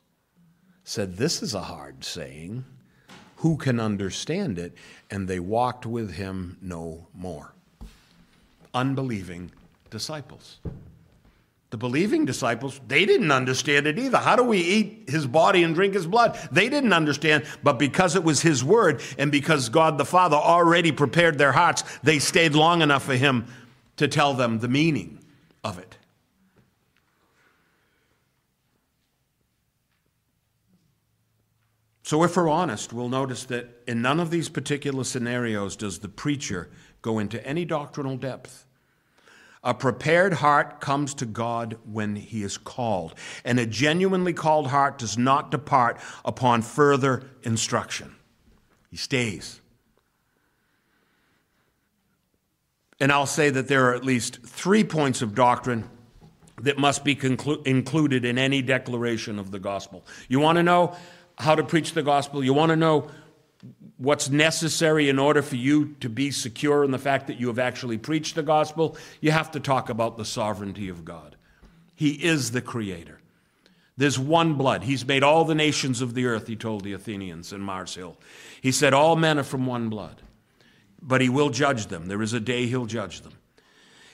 [0.86, 2.64] said, This is a hard saying.
[3.38, 4.74] Who can understand it?
[5.12, 7.54] And they walked with him no more.
[8.74, 9.52] Unbelieving
[9.90, 10.60] disciples.
[11.72, 14.18] The believing disciples, they didn't understand it either.
[14.18, 16.40] How do we eat his body and drink his blood?
[16.52, 20.92] They didn't understand, but because it was his word and because God the Father already
[20.92, 23.48] prepared their hearts, they stayed long enough for him
[23.98, 25.20] to tell them the meaning
[25.64, 25.98] of it.
[32.06, 36.08] So, if we're honest, we'll notice that in none of these particular scenarios does the
[36.08, 36.70] preacher
[37.02, 38.68] go into any doctrinal depth.
[39.64, 45.00] A prepared heart comes to God when he is called, and a genuinely called heart
[45.00, 48.14] does not depart upon further instruction.
[48.92, 49.60] He stays.
[53.00, 55.90] And I'll say that there are at least three points of doctrine
[56.62, 60.06] that must be conclu- included in any declaration of the gospel.
[60.28, 60.96] You want to know
[61.38, 62.44] how to preach the gospel?
[62.44, 63.10] You want to know
[63.98, 67.60] what's necessary in order for you to be secure in the fact that you have
[67.60, 71.36] actually preached the gospel, you have to talk about the sovereignty of God.
[71.96, 73.20] He is the creator.
[73.98, 74.84] There's one blood.
[74.84, 78.18] He's made all the nations of the earth, he told the Athenians in Mars Hill.
[78.60, 80.22] He said, All men are from one blood,
[81.02, 82.08] but he will judge them.
[82.08, 83.34] There is a day he'll judge them.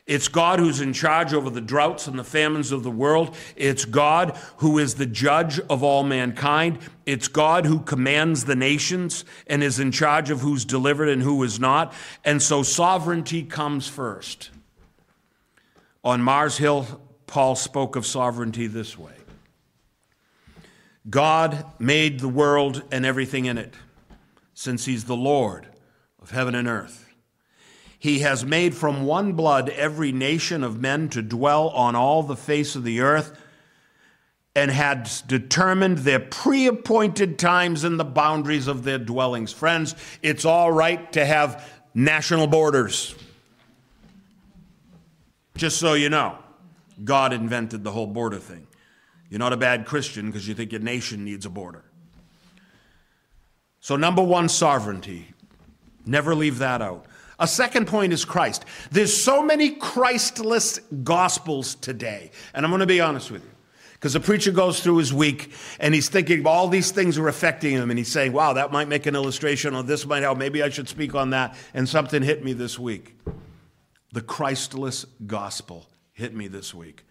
[0.07, 3.35] It's God who's in charge over the droughts and the famines of the world.
[3.55, 6.79] It's God who is the judge of all mankind.
[7.05, 11.41] It's God who commands the nations and is in charge of who's delivered and who
[11.43, 11.93] is not.
[12.25, 14.49] And so sovereignty comes first.
[16.03, 19.13] On Mars Hill, Paul spoke of sovereignty this way
[21.09, 23.73] God made the world and everything in it,
[24.53, 25.67] since He's the Lord
[26.21, 27.00] of heaven and earth.
[28.01, 32.35] He has made from one blood every nation of men to dwell on all the
[32.35, 33.39] face of the earth
[34.55, 39.53] and had determined their pre appointed times and the boundaries of their dwellings.
[39.53, 39.93] Friends,
[40.23, 43.13] it's all right to have national borders.
[45.55, 46.39] Just so you know,
[47.03, 48.65] God invented the whole border thing.
[49.29, 51.83] You're not a bad Christian because you think your nation needs a border.
[53.79, 55.27] So, number one, sovereignty.
[56.03, 57.05] Never leave that out.
[57.41, 58.65] A second point is Christ.
[58.91, 62.29] There's so many Christless gospels today.
[62.53, 63.49] And I'm going to be honest with you.
[63.93, 67.73] Because the preacher goes through his week and he's thinking all these things are affecting
[67.73, 70.37] him, and he's saying, Wow, that might make an illustration, or this might help.
[70.37, 71.55] Maybe I should speak on that.
[71.73, 73.15] And something hit me this week.
[74.11, 77.05] The Christless gospel hit me this week.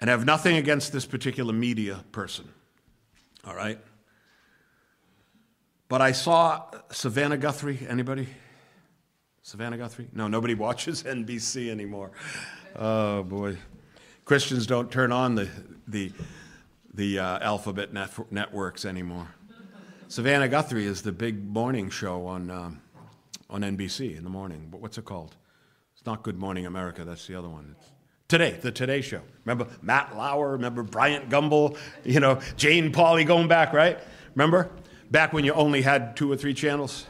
[0.00, 2.48] And I have nothing against this particular media person,
[3.46, 3.78] all right?
[5.90, 7.84] But I saw Savannah Guthrie.
[7.88, 8.28] Anybody?
[9.42, 10.06] Savannah Guthrie?
[10.12, 12.12] No, nobody watches NBC anymore.
[12.76, 13.56] Oh, boy.
[14.24, 15.48] Christians don't turn on the,
[15.88, 16.12] the,
[16.94, 19.34] the uh, alphabet net, networks anymore.
[20.06, 22.80] Savannah Guthrie is the big morning show on, um,
[23.50, 24.68] on NBC in the morning.
[24.70, 25.34] But what's it called?
[25.96, 27.74] It's not Good Morning America, that's the other one.
[27.76, 27.90] It's
[28.28, 29.22] Today, the Today Show.
[29.44, 33.98] Remember Matt Lauer, remember Bryant Gumbel, you know, Jane Pauley going back, right?
[34.36, 34.70] Remember?
[35.10, 37.06] Back when you only had two or three channels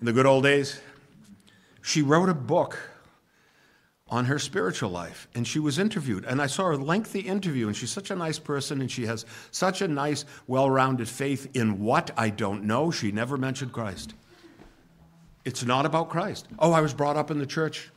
[0.00, 0.80] in the good old days.
[1.82, 2.78] She wrote a book
[4.08, 6.24] on her spiritual life and she was interviewed.
[6.24, 9.26] And i saw a lengthy interview and she's such a nice person and she has
[9.50, 12.90] such a nice well-rounded faith in what i don't know.
[12.90, 14.14] She never mentioned christ.
[15.44, 16.48] It's not about christ.
[16.58, 17.90] Oh i was brought up in the church.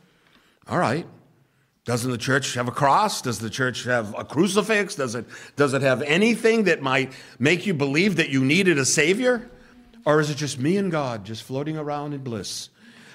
[0.68, 1.06] All right
[1.84, 3.22] doesn't the church have a cross?
[3.22, 4.94] Does the church have a crucifix?
[4.94, 5.24] Does it,
[5.56, 9.50] does it have anything that might make you believe that you needed a Savior?
[10.04, 12.68] Or is it just me and God just floating around in bliss?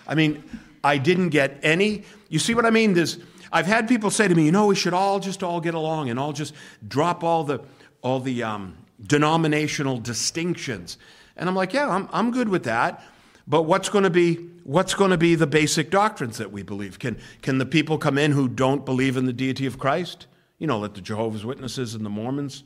[0.06, 0.44] I mean,
[0.84, 2.04] I didn't get any.
[2.28, 2.94] You see what I mean?
[2.94, 3.20] There's,
[3.52, 6.10] I've had people say to me, you know, we should all just all get along
[6.10, 6.54] and all just
[6.86, 7.60] drop all the,
[8.02, 10.98] all the um, denominational distinctions.
[11.38, 13.02] And I'm like, yeah, I'm, I'm good with that.
[13.48, 17.00] But what's going to be what's going to be the basic doctrines that we believe?
[17.00, 20.28] Can can the people come in who don't believe in the deity of Christ?
[20.60, 22.64] You know, let the Jehovah's Witnesses and the Mormons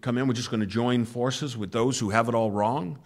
[0.00, 0.26] come in.
[0.26, 2.98] We're just going to join forces with those who have it all wrong.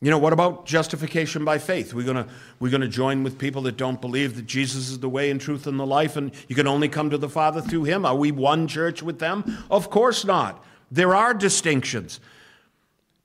[0.00, 1.92] You know, what about justification by faith?
[1.92, 2.28] We're going
[2.60, 5.40] we're going to join with people that don't believe that Jesus is the way and
[5.40, 8.04] truth and the life, and you can only come to the Father through Him.
[8.04, 9.58] Are we one church with them?
[9.70, 10.62] Of course not.
[10.90, 12.20] There are distinctions.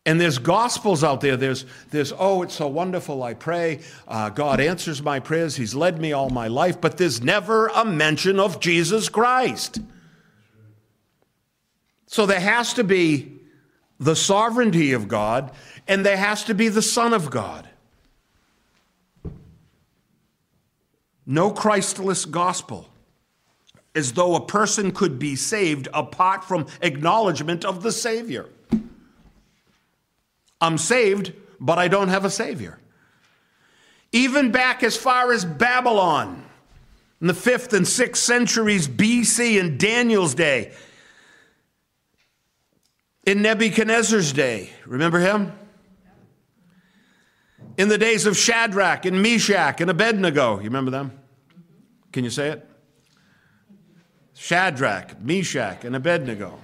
[0.05, 1.37] And there's gospels out there.
[1.37, 3.23] There's, there's oh, it's so wonderful.
[3.23, 3.79] I pray.
[4.07, 5.55] Uh, God answers my prayers.
[5.55, 6.81] He's led me all my life.
[6.81, 9.79] But there's never a mention of Jesus Christ.
[12.07, 13.39] So there has to be
[13.99, 15.51] the sovereignty of God,
[15.87, 17.69] and there has to be the Son of God.
[21.25, 22.89] No Christless gospel,
[23.95, 28.49] as though a person could be saved apart from acknowledgement of the Savior.
[30.63, 32.79] I'm saved, but I don't have a Savior.
[34.13, 36.41] Even back as far as Babylon,
[37.19, 40.71] in the fifth and sixth centuries BC, in Daniel's day,
[43.25, 45.51] in Nebuchadnezzar's day, remember him?
[47.77, 51.11] In the days of Shadrach and Meshach and Abednego, you remember them?
[52.13, 52.69] Can you say it?
[54.33, 56.57] Shadrach, Meshach, and Abednego.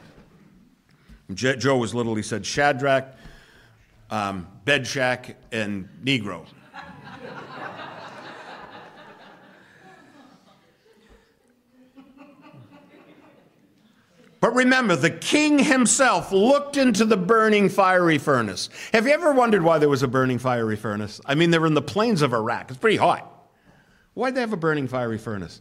[1.34, 3.18] Joe was little, he said Shadrach,
[4.10, 6.45] um, bed shack, and Negro.
[14.41, 18.70] But remember, the king himself looked into the burning fiery furnace.
[18.93, 21.20] Have you ever wondered why there was a burning fiery furnace?
[21.26, 22.70] I mean, they were in the plains of Iraq.
[22.70, 23.49] It's pretty hot.
[24.14, 25.60] Why'd they have a burning fiery furnace?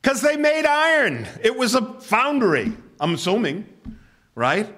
[0.00, 1.26] Because they made iron.
[1.42, 3.66] It was a foundry, I'm assuming,
[4.34, 4.68] right?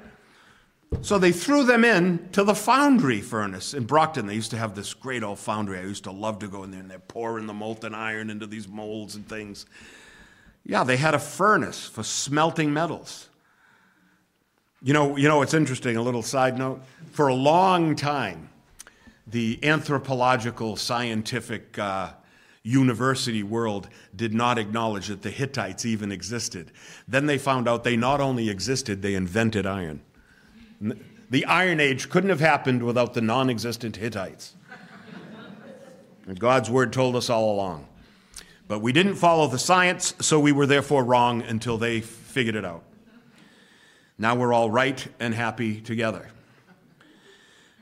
[1.02, 4.26] So they threw them in to the foundry furnace in Brockton.
[4.26, 5.78] They used to have this great old foundry.
[5.78, 8.46] I used to love to go in there and they're pouring the molten iron into
[8.46, 9.66] these molds and things.
[10.64, 13.28] Yeah, they had a furnace for smelting metals.
[14.82, 16.82] You know, you know, it's interesting, a little side note.
[17.12, 18.48] For a long time,
[19.26, 22.12] the anthropological, scientific, uh,
[22.64, 26.72] university world did not acknowledge that the Hittites even existed.
[27.06, 30.00] Then they found out they not only existed, they invented iron.
[30.80, 34.54] The Iron Age couldn't have happened without the non existent Hittites.
[36.26, 37.86] And God's word told us all along.
[38.66, 42.64] But we didn't follow the science, so we were therefore wrong until they figured it
[42.64, 42.82] out.
[44.16, 46.30] Now we're all right and happy together.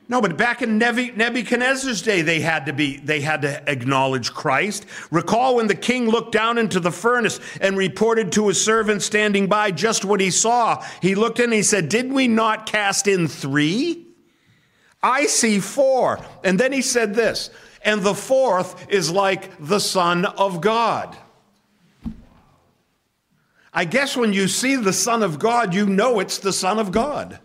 [0.09, 4.85] No, but back in Nebuchadnezzar's day, they had to be, they had to acknowledge Christ.
[5.11, 9.47] Recall when the king looked down into the furnace and reported to his servant standing
[9.47, 10.85] by just what he saw.
[11.01, 14.07] He looked in and he said, Did we not cast in three?
[15.01, 16.19] I see four.
[16.43, 17.49] And then he said this,
[17.83, 21.17] and the fourth is like the Son of God.
[23.73, 26.91] I guess when you see the Son of God, you know it's the Son of
[26.91, 27.39] God.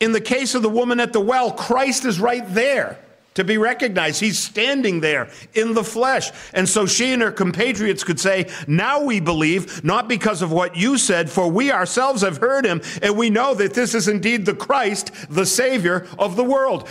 [0.00, 2.98] In the case of the woman at the well, Christ is right there
[3.34, 4.20] to be recognized.
[4.20, 6.32] He's standing there in the flesh.
[6.54, 10.76] And so she and her compatriots could say, Now we believe, not because of what
[10.76, 14.44] you said, for we ourselves have heard him, and we know that this is indeed
[14.44, 16.88] the Christ, the Savior of the world.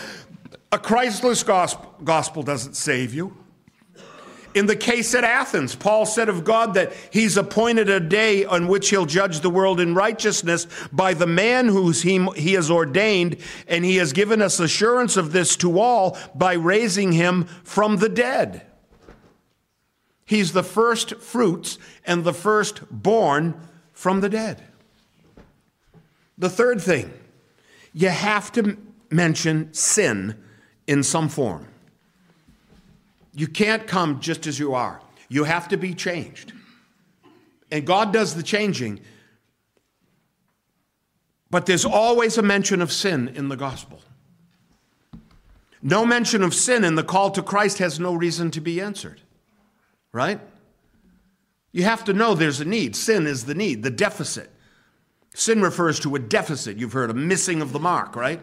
[0.72, 3.36] A Christless gospel, doesn't save you.
[4.54, 8.68] In the case at Athens, Paul said of God that he's appointed a day on
[8.68, 13.38] which he'll judge the world in righteousness by the man whose he, he has ordained,
[13.68, 18.10] and he has given us assurance of this to all by raising him from the
[18.10, 18.66] dead.
[20.26, 23.62] He's the first fruits and the firstborn
[23.93, 24.64] from the dead.
[26.38, 27.14] The third thing,
[27.93, 28.78] you have to
[29.10, 30.36] mention sin
[30.86, 31.68] in some form.
[33.38, 34.99] You can't come just as you are.
[35.29, 36.53] You have to be changed.
[37.71, 38.99] And God does the changing.
[41.51, 44.01] But there's always a mention of sin in the gospel.
[45.83, 49.21] No mention of sin in the call to Christ has no reason to be answered.
[50.11, 50.39] Right?
[51.71, 52.95] You have to know there's a need.
[52.95, 54.49] Sin is the need, the deficit.
[55.35, 56.77] Sin refers to a deficit.
[56.77, 58.41] You've heard a missing of the mark, right?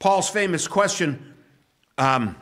[0.00, 1.34] Paul's famous question
[1.98, 2.34] um,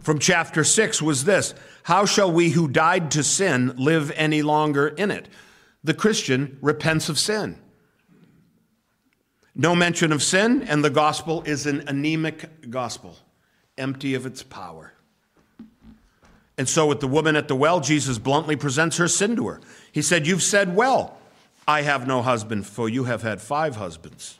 [0.00, 4.88] from chapter 6 was this How shall we who died to sin live any longer
[4.88, 5.28] in it?
[5.84, 7.58] The Christian repents of sin.
[9.54, 13.16] No mention of sin, and the gospel is an anemic gospel,
[13.76, 14.92] empty of its power.
[16.56, 19.60] And so, with the woman at the well, Jesus bluntly presents her sin to her.
[19.92, 21.16] He said, You've said well,
[21.66, 24.38] I have no husband, for you have had five husbands,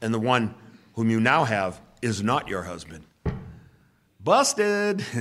[0.00, 0.54] and the one
[0.94, 3.04] whom you now have is not your husband.
[4.24, 5.04] Busted.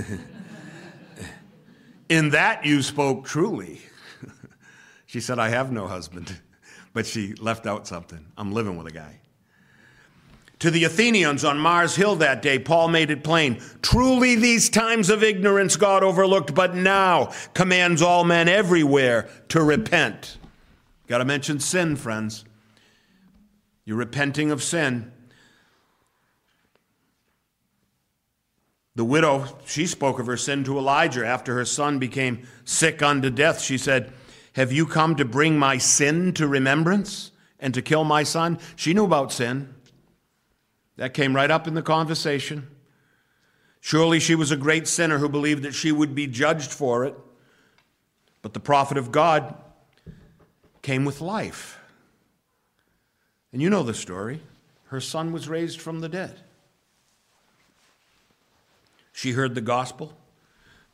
[2.09, 3.81] In that you spoke truly.
[5.05, 6.39] she said, I have no husband.
[6.95, 8.23] But she left out something.
[8.37, 9.19] I'm living with a guy.
[10.59, 15.09] To the Athenians on Mars Hill that day, Paul made it plain truly, these times
[15.09, 20.37] of ignorance God overlooked, but now commands all men everywhere to repent.
[21.07, 22.45] Got to mention sin, friends.
[23.85, 25.11] You're repenting of sin.
[28.95, 33.29] The widow, she spoke of her sin to Elijah after her son became sick unto
[33.29, 33.59] death.
[33.59, 34.13] She said,
[34.53, 38.59] Have you come to bring my sin to remembrance and to kill my son?
[38.75, 39.73] She knew about sin.
[40.97, 42.67] That came right up in the conversation.
[43.81, 47.15] Surely she was a great sinner who believed that she would be judged for it.
[48.43, 49.55] But the prophet of God
[50.83, 51.79] came with life.
[53.51, 54.41] And you know the story.
[54.85, 56.42] Her son was raised from the dead.
[59.13, 60.17] She heard the gospel.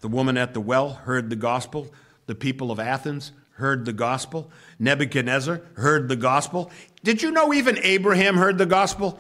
[0.02, 1.92] The woman at the well heard the gospel.
[2.28, 4.52] The people of Athens heard the gospel.
[4.78, 6.70] Nebuchadnezzar heard the gospel.
[7.04, 9.20] Did you know even Abraham heard the gospel?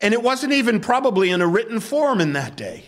[0.00, 2.84] And it wasn't even probably in a written form in that day.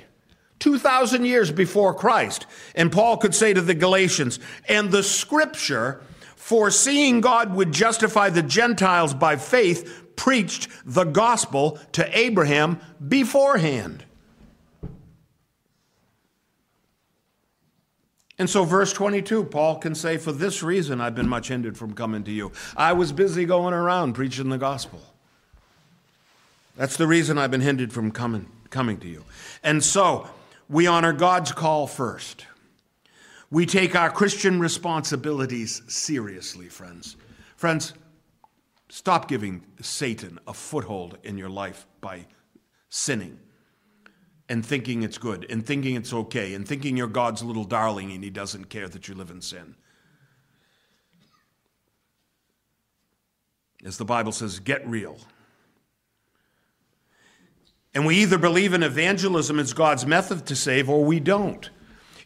[0.58, 2.46] 2,000 years before Christ.
[2.74, 4.38] And Paul could say to the Galatians,
[4.68, 6.00] and the scripture,
[6.34, 14.05] foreseeing God would justify the Gentiles by faith, preached the gospel to Abraham beforehand.
[18.38, 21.94] And so, verse 22, Paul can say, For this reason I've been much hindered from
[21.94, 22.52] coming to you.
[22.76, 25.00] I was busy going around preaching the gospel.
[26.76, 29.24] That's the reason I've been hindered from coming, coming to you.
[29.62, 30.28] And so,
[30.68, 32.44] we honor God's call first.
[33.50, 37.16] We take our Christian responsibilities seriously, friends.
[37.56, 37.94] Friends,
[38.90, 42.26] stop giving Satan a foothold in your life by
[42.90, 43.38] sinning
[44.48, 48.22] and thinking it's good and thinking it's okay and thinking you're God's little darling and
[48.22, 49.74] he doesn't care that you live in sin.
[53.84, 55.18] As the Bible says, get real.
[57.94, 61.70] And we either believe in evangelism as God's method to save or we don't.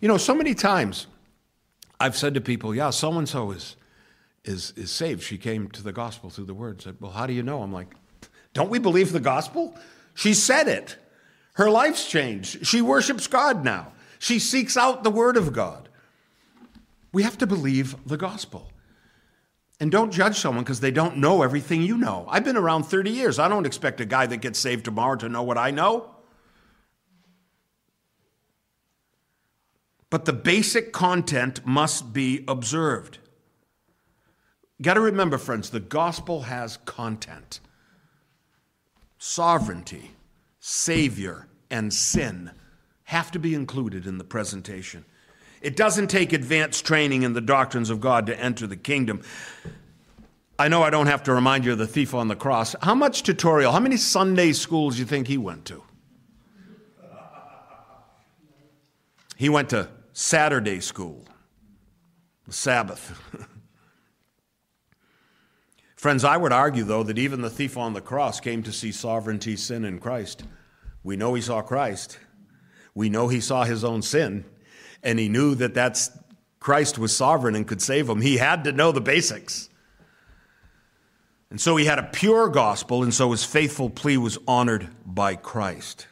[0.00, 1.06] You know, so many times
[2.00, 3.76] I've said to people, yeah, so and so is
[4.44, 5.22] is is saved.
[5.22, 6.80] She came to the gospel through the word.
[6.80, 7.62] Said, well, how do you know?
[7.62, 7.94] I'm like,
[8.54, 9.76] don't we believe the gospel?
[10.14, 10.96] She said it.
[11.60, 12.66] Her life's changed.
[12.66, 13.92] She worships God now.
[14.18, 15.90] She seeks out the Word of God.
[17.12, 18.72] We have to believe the gospel.
[19.78, 22.24] And don't judge someone because they don't know everything you know.
[22.30, 23.38] I've been around 30 years.
[23.38, 26.14] I don't expect a guy that gets saved tomorrow to know what I know.
[30.08, 33.18] But the basic content must be observed.
[34.80, 37.60] Got to remember, friends, the gospel has content
[39.18, 40.12] sovereignty,
[40.58, 42.50] Savior, and sin
[43.04, 45.04] have to be included in the presentation.
[45.60, 49.22] It doesn't take advanced training in the doctrines of God to enter the kingdom.
[50.58, 52.74] I know I don't have to remind you of the thief on the cross.
[52.82, 55.82] How much tutorial, how many Sunday schools do you think he went to?
[59.36, 61.24] He went to Saturday school,
[62.46, 63.18] the Sabbath.
[65.96, 68.92] Friends, I would argue, though, that even the thief on the cross came to see
[68.92, 70.44] sovereignty, sin in Christ.
[71.02, 72.18] We know he saw Christ.
[72.94, 74.44] We know he saw his own sin,
[75.02, 76.10] and he knew that that's
[76.58, 78.20] Christ was sovereign and could save him.
[78.20, 79.70] He had to know the basics.
[81.48, 85.36] And so he had a pure gospel, and so his faithful plea was honored by
[85.36, 86.06] Christ.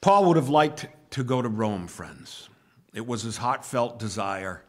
[0.00, 2.48] Paul would have liked to go to Rome, friends.
[2.94, 4.64] It was his heartfelt desire,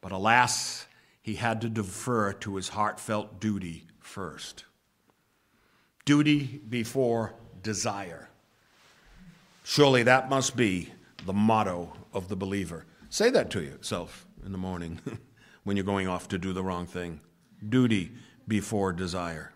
[0.00, 0.86] but alas,
[1.22, 4.64] he had to defer to his heartfelt duty first.
[6.08, 8.30] Duty before desire.
[9.62, 10.90] Surely that must be
[11.26, 12.86] the motto of the believer.
[13.10, 15.00] Say that to yourself in the morning
[15.64, 17.20] when you're going off to do the wrong thing.
[17.68, 18.10] Duty
[18.46, 19.52] before desire.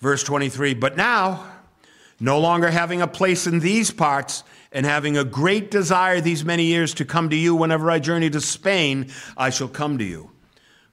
[0.00, 1.44] Verse 23 But now,
[2.18, 6.64] no longer having a place in these parts, and having a great desire these many
[6.64, 10.33] years to come to you whenever I journey to Spain, I shall come to you.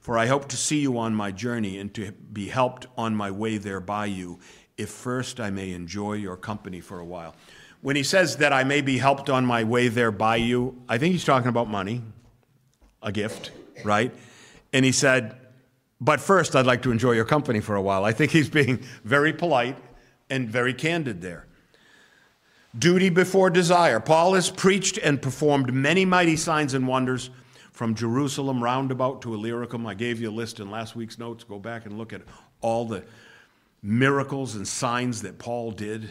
[0.02, 3.30] For I hope to see you on my journey and to be helped on my
[3.30, 4.40] way there by you,
[4.76, 7.36] if first I may enjoy your company for a while.
[7.82, 10.98] When he says that I may be helped on my way there by you, I
[10.98, 12.02] think he's talking about money,
[13.00, 13.52] a gift,
[13.84, 14.12] right?
[14.72, 15.36] And he said,
[16.00, 18.04] but first I'd like to enjoy your company for a while.
[18.04, 19.76] I think he's being very polite
[20.28, 21.46] and very candid there.
[22.76, 24.00] Duty before desire.
[24.00, 27.30] Paul has preached and performed many mighty signs and wonders
[27.82, 29.88] from Jerusalem roundabout to Illyricum.
[29.88, 31.42] I gave you a list in last week's notes.
[31.42, 32.22] Go back and look at
[32.60, 33.02] all the
[33.82, 36.08] miracles and signs that Paul did.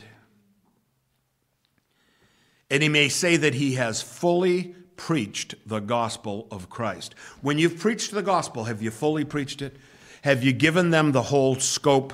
[2.70, 7.16] And he may say that he has fully preached the gospel of Christ.
[7.40, 9.78] When you've preached the gospel, have you fully preached it?
[10.24, 12.12] Have you given them the whole scope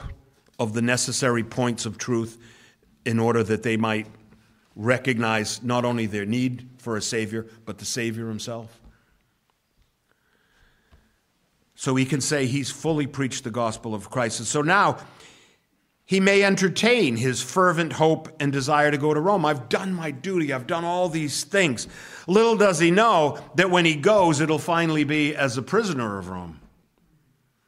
[0.60, 2.38] of the necessary points of truth
[3.08, 4.06] in order that they might
[4.76, 8.80] recognize not only their need for a Savior, but the Savior himself.
[11.80, 14.40] So he can say he's fully preached the gospel of Christ.
[14.40, 14.98] And so now
[16.06, 19.46] he may entertain his fervent hope and desire to go to Rome.
[19.46, 21.88] I've done my duty, I've done all these things.
[22.26, 26.30] Little does he know that when he goes, it'll finally be as a prisoner of
[26.30, 26.60] Rome.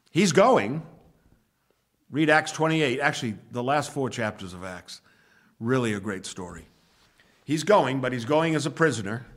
[0.09, 0.81] He's going.
[2.09, 5.01] Read Acts 28, actually, the last four chapters of Acts.
[5.59, 6.65] Really a great story.
[7.45, 9.27] He's going, but he's going as a prisoner.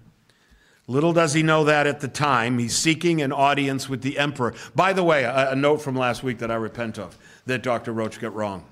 [0.89, 2.59] Little does he know that at the time.
[2.59, 4.55] He's seeking an audience with the emperor.
[4.75, 7.17] By the way, a, a note from last week that I repent of
[7.47, 7.93] that Dr.
[7.93, 8.65] Roach got wrong.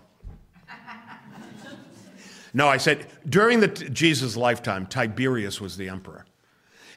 [2.52, 6.26] no, I said during the Jesus' lifetime, Tiberius was the emperor.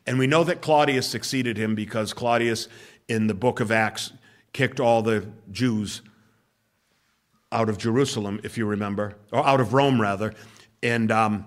[0.06, 2.68] And we know that Claudius succeeded him because Claudius,
[3.08, 4.12] in the book of Acts,
[4.52, 6.02] kicked all the Jews
[7.52, 10.34] out of Jerusalem, if you remember, or out of Rome, rather.
[10.82, 11.46] And um,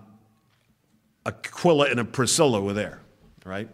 [1.26, 3.00] Aquila and Priscilla were there,
[3.46, 3.68] right?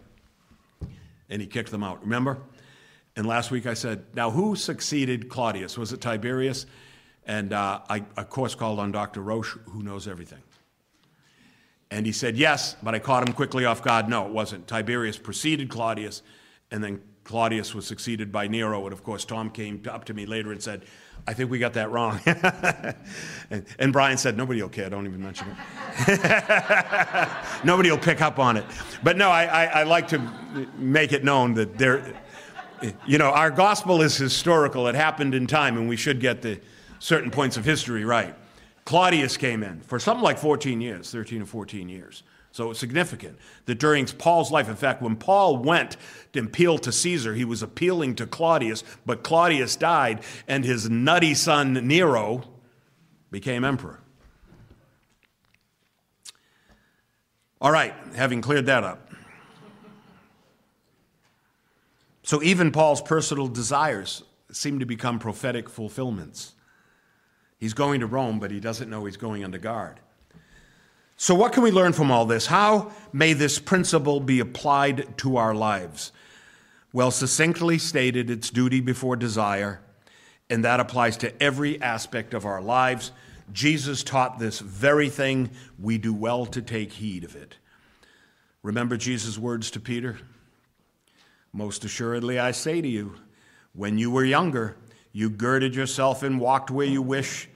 [1.29, 2.03] And he kicked them out.
[2.03, 2.39] Remember?
[3.16, 5.77] And last week I said, now who succeeded Claudius?
[5.77, 6.66] Was it Tiberius?
[7.27, 9.20] And uh, I, of course, called on Dr.
[9.20, 10.43] Roche, who knows everything.
[11.91, 14.09] And he said, yes, but I caught him quickly off guard.
[14.09, 14.66] No, it wasn't.
[14.66, 16.23] Tiberius preceded Claudius,
[16.70, 18.85] and then Claudius was succeeded by Nero.
[18.85, 20.87] And of course, Tom came up to me later and said,
[21.27, 22.20] I think we got that wrong.
[23.51, 27.29] and, and, Brian said, Nobody will care, don't even mention it.
[27.64, 28.64] Nobody will pick up on it.
[29.05, 30.18] But no, I, I, I like to
[30.77, 32.12] make it known that there,
[33.07, 34.89] you know, our gospel is historical.
[34.89, 36.61] It happened in time, and we should get the
[36.99, 38.35] certain points of history right.
[38.85, 42.25] Claudius came in for something like 14 years, 13 or 14 years.
[42.53, 45.96] So it's significant that during Paul's life, in fact, when Paul went
[46.34, 51.32] to appeal to Caesar, he was appealing to Claudius, but Claudius died, and his nutty
[51.32, 52.44] son Nero
[53.30, 54.00] became emperor.
[57.59, 59.11] All right, having cleared that up.
[62.22, 66.53] So even Paul's personal desires seem to become prophetic fulfillments.
[67.59, 70.00] He's going to Rome, but he doesn't know he's going under guard.
[71.17, 72.47] So, what can we learn from all this?
[72.47, 76.13] How may this principle be applied to our lives?
[76.93, 79.81] Well, succinctly stated, it's duty before desire,
[80.51, 83.13] and that applies to every aspect of our lives.
[83.53, 85.51] Jesus taught this very thing.
[85.79, 87.57] We do well to take heed of it.
[88.63, 90.19] Remember Jesus' words to Peter?
[91.53, 93.15] Most assuredly, I say to you,
[93.75, 94.77] when you were younger,
[95.13, 97.49] you girded yourself and walked where you wish.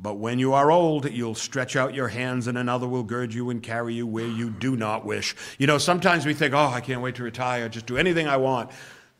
[0.00, 3.50] But when you are old, you'll stretch out your hands, and another will gird you
[3.50, 5.34] and carry you where you do not wish.
[5.58, 8.36] You know, sometimes we think, oh, I can't wait to retire, just do anything I
[8.36, 8.70] want.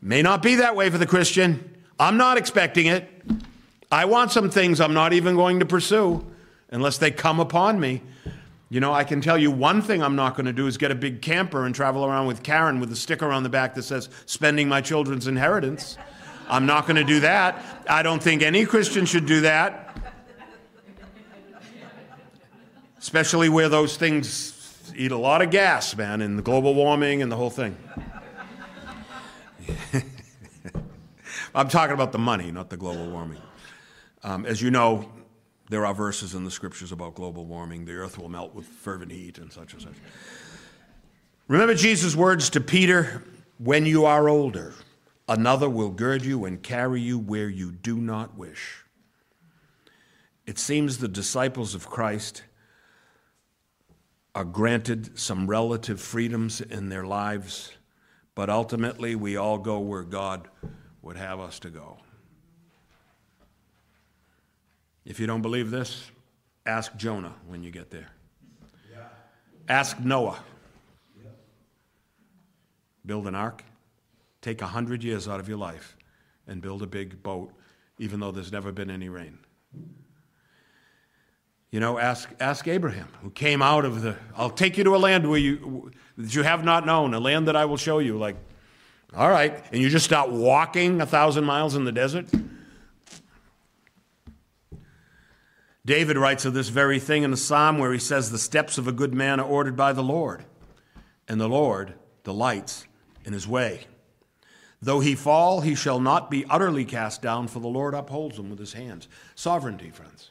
[0.01, 1.75] May not be that way for the Christian.
[1.99, 3.09] I'm not expecting it.
[3.91, 6.25] I want some things I'm not even going to pursue
[6.71, 8.01] unless they come upon me.
[8.69, 10.91] You know, I can tell you one thing I'm not going to do is get
[10.91, 13.83] a big camper and travel around with Karen with a sticker on the back that
[13.83, 15.97] says, spending my children's inheritance.
[16.47, 17.63] I'm not going to do that.
[17.89, 19.88] I don't think any Christian should do that.
[22.99, 27.31] Especially where those things eat a lot of gas, man, and the global warming and
[27.31, 27.77] the whole thing.
[31.55, 33.41] I'm talking about the money, not the global warming.
[34.23, 35.09] Um, as you know,
[35.69, 37.85] there are verses in the scriptures about global warming.
[37.85, 39.95] The earth will melt with fervent heat and such and such.
[41.47, 43.23] Remember Jesus' words to Peter
[43.57, 44.73] when you are older,
[45.27, 48.83] another will gird you and carry you where you do not wish.
[50.45, 52.43] It seems the disciples of Christ
[54.35, 57.71] are granted some relative freedoms in their lives,
[58.35, 60.47] but ultimately we all go where God
[61.01, 61.97] would have us to go.
[65.05, 66.11] If you don't believe this,
[66.65, 68.09] ask Jonah when you get there.
[68.91, 69.07] Yeah.
[69.67, 70.39] Ask Noah.
[71.17, 71.31] Yeah.
[73.05, 73.63] Build an ark.
[74.41, 75.97] Take a hundred years out of your life
[76.47, 77.51] and build a big boat,
[77.97, 79.39] even though there's never been any rain.
[81.71, 84.97] You know, ask, ask Abraham, who came out of the, I'll take you to a
[84.97, 88.17] land where you, that you have not known, a land that I will show you.
[88.17, 88.37] Like,
[89.15, 89.63] all right.
[89.71, 92.27] And you just start walking a thousand miles in the desert?
[95.85, 98.87] David writes of this very thing in a psalm where he says, The steps of
[98.87, 100.45] a good man are ordered by the Lord,
[101.27, 101.93] and the Lord
[102.23, 102.85] delights
[103.25, 103.85] in his way.
[104.81, 108.49] Though he fall, he shall not be utterly cast down, for the Lord upholds him
[108.49, 109.07] with his hands.
[109.35, 110.29] Sovereignty, friends.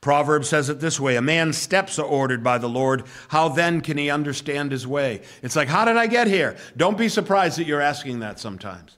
[0.00, 3.04] Proverbs says it this way A man's steps are ordered by the Lord.
[3.28, 5.22] How then can he understand his way?
[5.42, 6.56] It's like, How did I get here?
[6.76, 8.96] Don't be surprised that you're asking that sometimes.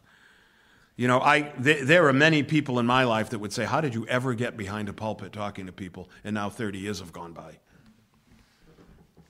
[0.97, 3.81] You know, I, th- there are many people in my life that would say, How
[3.81, 6.11] did you ever get behind a pulpit talking to people?
[6.25, 7.59] And now 30 years have gone by.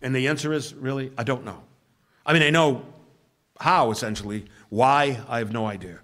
[0.02, 1.62] And the answer is really, I don't know.
[2.26, 2.84] I mean, I know
[3.60, 4.46] how, essentially.
[4.70, 6.00] Why, I have no idea.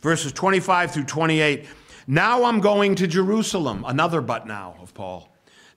[0.00, 1.66] Verses 25 through 28.
[2.06, 3.84] Now I'm going to Jerusalem.
[3.86, 5.28] Another but now of Paul.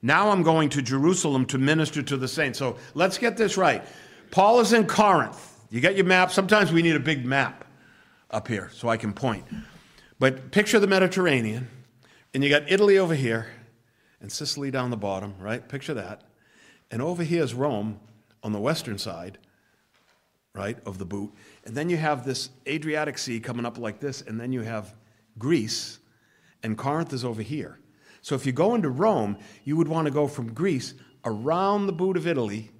[0.02, 2.58] Now I'm going to Jerusalem to minister to the saints.
[2.58, 3.84] So let's get this right.
[4.30, 5.58] Paul is in Corinth.
[5.70, 6.30] You got your map.
[6.30, 7.64] Sometimes we need a big map
[8.30, 9.44] up here so I can point.
[10.18, 11.68] But picture the Mediterranean,
[12.34, 13.48] and you got Italy over here,
[14.20, 15.66] and Sicily down the bottom, right?
[15.66, 16.22] Picture that.
[16.90, 18.00] And over here is Rome
[18.42, 19.38] on the western side,
[20.54, 21.32] right, of the boot.
[21.64, 24.94] And then you have this Adriatic Sea coming up like this, and then you have
[25.38, 25.99] Greece,
[26.62, 27.78] and Corinth is over here.
[28.22, 30.94] So if you go into Rome, you would want to go from Greece
[31.24, 32.70] around the boot of Italy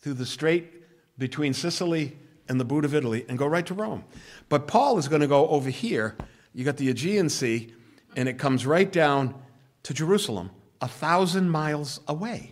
[0.00, 0.82] through the strait
[1.18, 2.16] between Sicily
[2.48, 4.04] and the boot of Italy and go right to Rome.
[4.48, 6.16] But Paul is going to go over here.
[6.54, 7.72] You got the Aegean Sea,
[8.14, 9.34] and it comes right down
[9.82, 10.50] to Jerusalem,
[10.80, 12.50] a thousand miles away.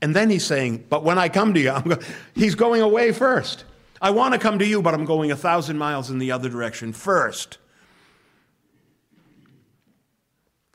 [0.00, 1.98] And then he's saying, But when I come to you, go-.
[2.34, 3.64] he's going away first.
[4.00, 6.48] I want to come to you, but I'm going a thousand miles in the other
[6.48, 7.58] direction first.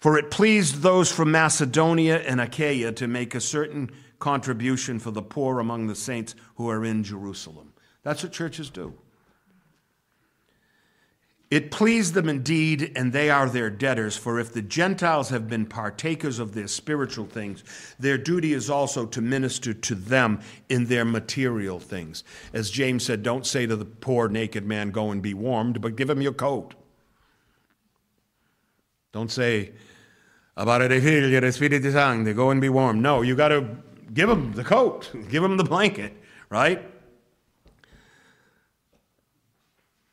[0.08, 5.22] For it pleased those from Macedonia and Achaia to make a certain contribution for the
[5.22, 7.74] poor among the saints who are in Jerusalem.
[8.04, 8.94] That's what churches do.
[11.52, 14.16] It pleased them indeed, and they are their debtors.
[14.16, 17.66] For if the Gentiles have been partakers of their spiritual things,
[18.00, 20.40] their duty is also to minister to them
[20.70, 22.24] in their material things.
[22.54, 25.98] As James said, don't say to the poor naked man, Go and be warmed, but
[25.98, 26.76] give him your coat.
[29.12, 29.72] Don't say,
[30.58, 33.00] Abare figli Spiriti Sancti, go and be warm.
[33.00, 33.78] No, you got to
[34.12, 36.14] give them the coat, give them the blanket,
[36.50, 36.84] right?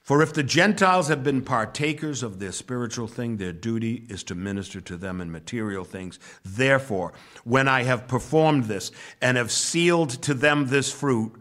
[0.03, 4.34] For if the Gentiles have been partakers of their spiritual thing, their duty is to
[4.34, 6.18] minister to them in material things.
[6.45, 7.14] Therefore,
[7.45, 8.92] when I have performed this
[9.22, 11.32] and have sealed to them this fruit,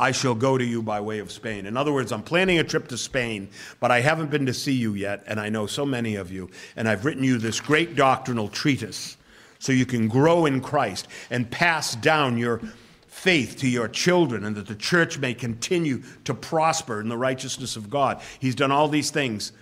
[0.00, 1.66] I shall go to you by way of Spain.
[1.66, 4.72] In other words, I'm planning a trip to Spain, but I haven't been to see
[4.72, 7.96] you yet, and I know so many of you, and I've written you this great
[7.96, 9.18] doctrinal treatise
[9.58, 12.62] so you can grow in Christ and pass down your
[13.08, 17.76] faith to your children and that the church may continue to prosper in the righteousness
[17.76, 18.22] of God.
[18.38, 19.52] He's done all these things,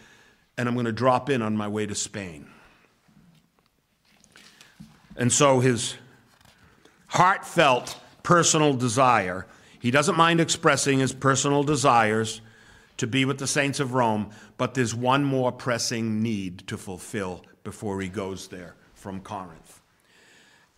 [0.56, 2.46] and I'm going to drop in on my way to Spain.
[5.16, 5.96] And so his
[7.08, 9.46] heartfelt personal desire,
[9.80, 12.40] he doesn't mind expressing his personal desires
[12.96, 17.44] to be with the saints of Rome, but there's one more pressing need to fulfill
[17.62, 19.80] before he goes there from Corinth.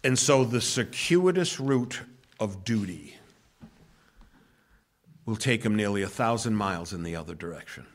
[0.04, 2.02] And so the circuitous route
[2.38, 3.16] of duty
[5.26, 7.86] will take him nearly a thousand miles in the other direction.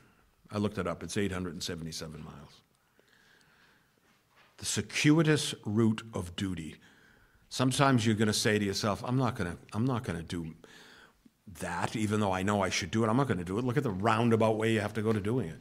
[0.51, 2.61] I looked it up, it's 877 miles.
[4.57, 6.75] The circuitous route of duty.
[7.49, 10.23] Sometimes you're going to say to yourself, I'm not going to, I'm not going to
[10.23, 10.53] do
[11.59, 13.09] that, even though I know I should do it.
[13.09, 13.65] I'm not going to do it.
[13.65, 15.57] Look at the roundabout way you have to go to doing it.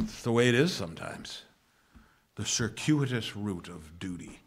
[0.00, 1.42] It's the way it is sometimes.
[2.34, 4.40] The circuitous route of duty.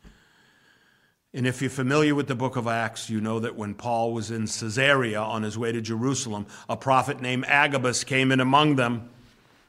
[1.34, 4.32] And if you're familiar with the book of Acts, you know that when Paul was
[4.32, 9.10] in Caesarea on his way to Jerusalem, a prophet named Agabus came in among them.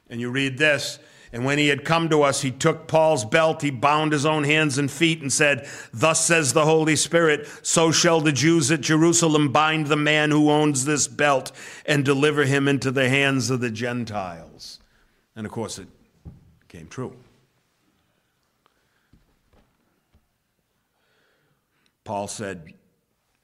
[0.08, 1.00] And you read this
[1.32, 4.44] and when he had come to us, he took Paul's belt, he bound his own
[4.44, 8.80] hands and feet, and said, Thus says the Holy Spirit, so shall the Jews at
[8.80, 11.52] Jerusalem bind the man who owns this belt
[11.84, 14.78] and deliver him into the hands of the Gentiles.
[15.34, 15.88] And of course, it
[16.68, 17.14] came true.
[22.04, 22.72] Paul said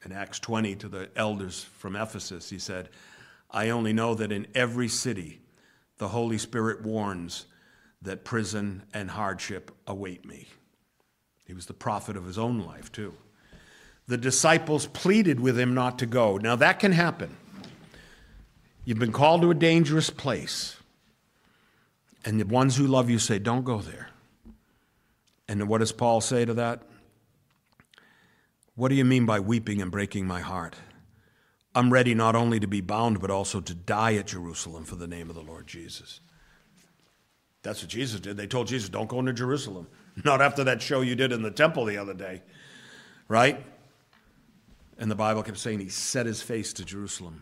[0.05, 2.89] in Acts 20 to the elders from Ephesus, he said,
[3.51, 5.41] I only know that in every city
[5.97, 7.45] the Holy Spirit warns
[8.03, 10.47] that prison and hardship await me.
[11.45, 13.13] He was the prophet of his own life, too.
[14.07, 16.37] The disciples pleaded with him not to go.
[16.37, 17.37] Now, that can happen.
[18.85, 20.75] You've been called to a dangerous place,
[22.25, 24.09] and the ones who love you say, Don't go there.
[25.47, 26.83] And what does Paul say to that?
[28.75, 30.75] What do you mean by weeping and breaking my heart?
[31.75, 35.07] I'm ready not only to be bound, but also to die at Jerusalem for the
[35.07, 36.19] name of the Lord Jesus.
[37.63, 38.37] That's what Jesus did.
[38.37, 39.87] They told Jesus, don't go into Jerusalem.
[40.23, 42.43] Not after that show you did in the temple the other day,
[43.27, 43.65] right?
[44.99, 47.41] And the Bible kept saying he set his face to Jerusalem.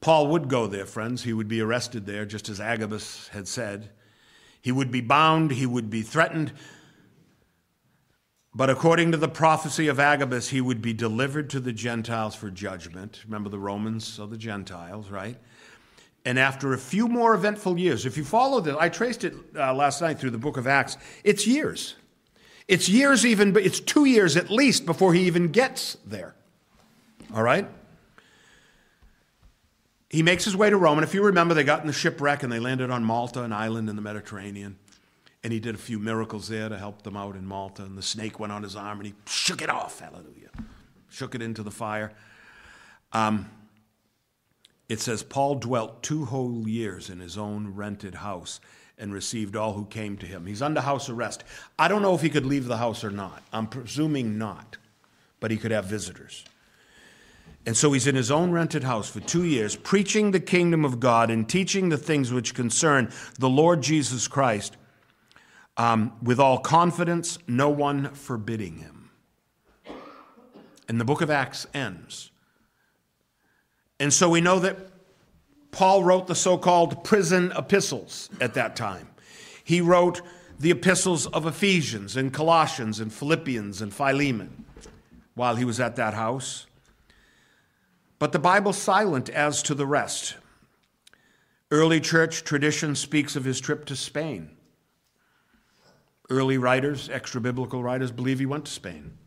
[0.00, 1.22] Paul would go there, friends.
[1.22, 3.90] He would be arrested there, just as Agabus had said.
[4.60, 6.52] He would be bound, he would be threatened.
[8.54, 12.50] But according to the prophecy of Agabus, he would be delivered to the Gentiles for
[12.50, 13.22] judgment.
[13.24, 15.36] Remember, the Romans are the Gentiles, right?
[16.24, 19.74] And after a few more eventful years, if you follow this, I traced it uh,
[19.74, 21.96] last night through the book of Acts, it's years.
[22.66, 26.34] It's years even, but it's two years at least before he even gets there.
[27.34, 27.68] All right?
[30.08, 32.42] He makes his way to Rome, and if you remember, they got in the shipwreck
[32.42, 34.78] and they landed on Malta, an island in the Mediterranean.
[35.42, 37.82] And he did a few miracles there to help them out in Malta.
[37.82, 40.00] And the snake went on his arm and he shook it off.
[40.00, 40.48] Hallelujah.
[41.10, 42.12] Shook it into the fire.
[43.12, 43.50] Um,
[44.88, 48.60] it says, Paul dwelt two whole years in his own rented house
[48.98, 50.46] and received all who came to him.
[50.46, 51.42] He's under house arrest.
[51.78, 53.42] I don't know if he could leave the house or not.
[53.52, 54.76] I'm presuming not,
[55.40, 56.44] but he could have visitors.
[57.66, 61.00] And so he's in his own rented house for two years, preaching the kingdom of
[61.00, 64.76] God and teaching the things which concern the Lord Jesus Christ
[65.76, 69.10] um, with all confidence, no one forbidding him.
[70.88, 72.30] And the book of Acts ends
[74.00, 74.76] and so we know that
[75.70, 79.08] Paul wrote the so called prison epistles at that time.
[79.64, 80.22] He wrote
[80.58, 84.64] the epistles of Ephesians and Colossians and Philippians and Philemon
[85.34, 86.66] while he was at that house.
[88.18, 90.36] But the Bible's silent as to the rest.
[91.70, 94.50] Early church tradition speaks of his trip to Spain.
[96.30, 99.18] Early writers, extra biblical writers, believe he went to Spain.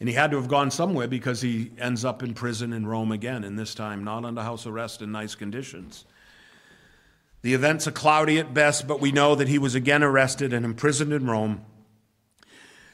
[0.00, 3.12] And he had to have gone somewhere because he ends up in prison in Rome
[3.12, 6.04] again, and this time not under house arrest in nice conditions.
[7.42, 10.64] The events are cloudy at best, but we know that he was again arrested and
[10.64, 11.64] imprisoned in Rome,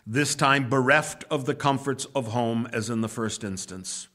[0.07, 4.09] this time bereft of the comforts of home as in the first instance.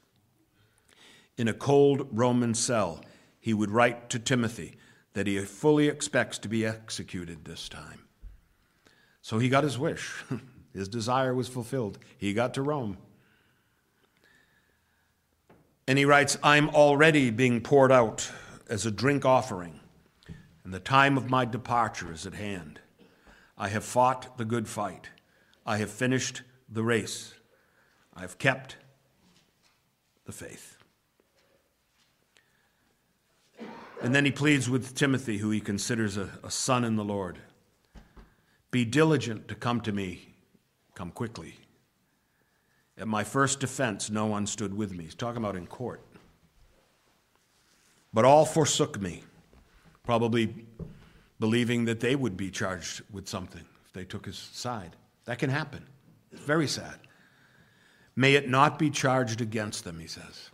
[1.38, 3.02] In a cold Roman cell,
[3.40, 4.76] he would write to Timothy
[5.14, 8.04] that he fully expects to be executed this time.
[9.22, 10.22] So he got his wish.
[10.76, 11.98] His desire was fulfilled.
[12.18, 12.98] He got to Rome.
[15.88, 18.30] And he writes, I'm already being poured out
[18.68, 19.80] as a drink offering,
[20.64, 22.80] and the time of my departure is at hand.
[23.56, 25.08] I have fought the good fight.
[25.64, 27.32] I have finished the race.
[28.14, 28.76] I have kept
[30.26, 30.76] the faith.
[34.02, 37.38] And then he pleads with Timothy, who he considers a, a son in the Lord
[38.70, 40.35] Be diligent to come to me
[40.96, 41.54] come quickly.
[42.98, 45.04] At my first defense, no one stood with me.
[45.04, 46.00] He's talking about in court.
[48.12, 49.22] But all forsook me,
[50.02, 50.66] probably
[51.38, 54.96] believing that they would be charged with something if they took his side.
[55.26, 55.86] That can happen.
[56.32, 56.96] It's very sad.
[58.16, 60.50] May it not be charged against them, he says.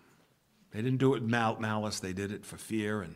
[0.72, 3.14] They didn't do it with malice, they did it for fear and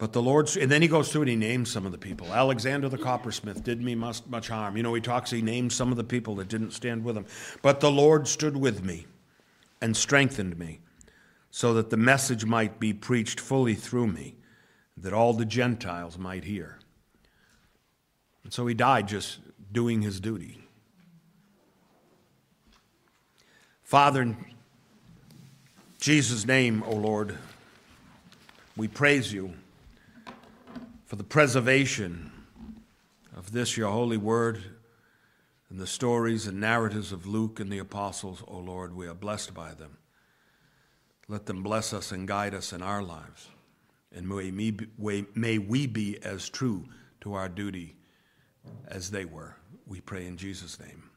[0.00, 2.32] but the Lord, and then he goes through and he names some of the people.
[2.32, 4.74] Alexander the coppersmith did me much, much harm.
[4.74, 7.26] You know, he talks, he names some of the people that didn't stand with him.
[7.60, 9.06] But the Lord stood with me
[9.82, 10.80] and strengthened me
[11.50, 14.36] so that the message might be preached fully through me,
[14.96, 16.78] that all the Gentiles might hear.
[18.42, 19.38] And so he died just
[19.70, 20.66] doing his duty.
[23.84, 24.36] Father, in
[26.00, 27.36] Jesus' name, O Lord,
[28.78, 29.52] we praise you
[31.10, 32.30] for the preservation
[33.36, 34.62] of this, your holy word,
[35.68, 38.94] and the stories and narratives of Luke and the apostles, O Lord.
[38.94, 39.98] We are blessed by them.
[41.26, 43.48] Let them bless us and guide us in our lives.
[44.14, 46.84] And may we be as true
[47.22, 47.96] to our duty
[48.86, 49.56] as they were.
[49.88, 51.10] We pray in Jesus' name.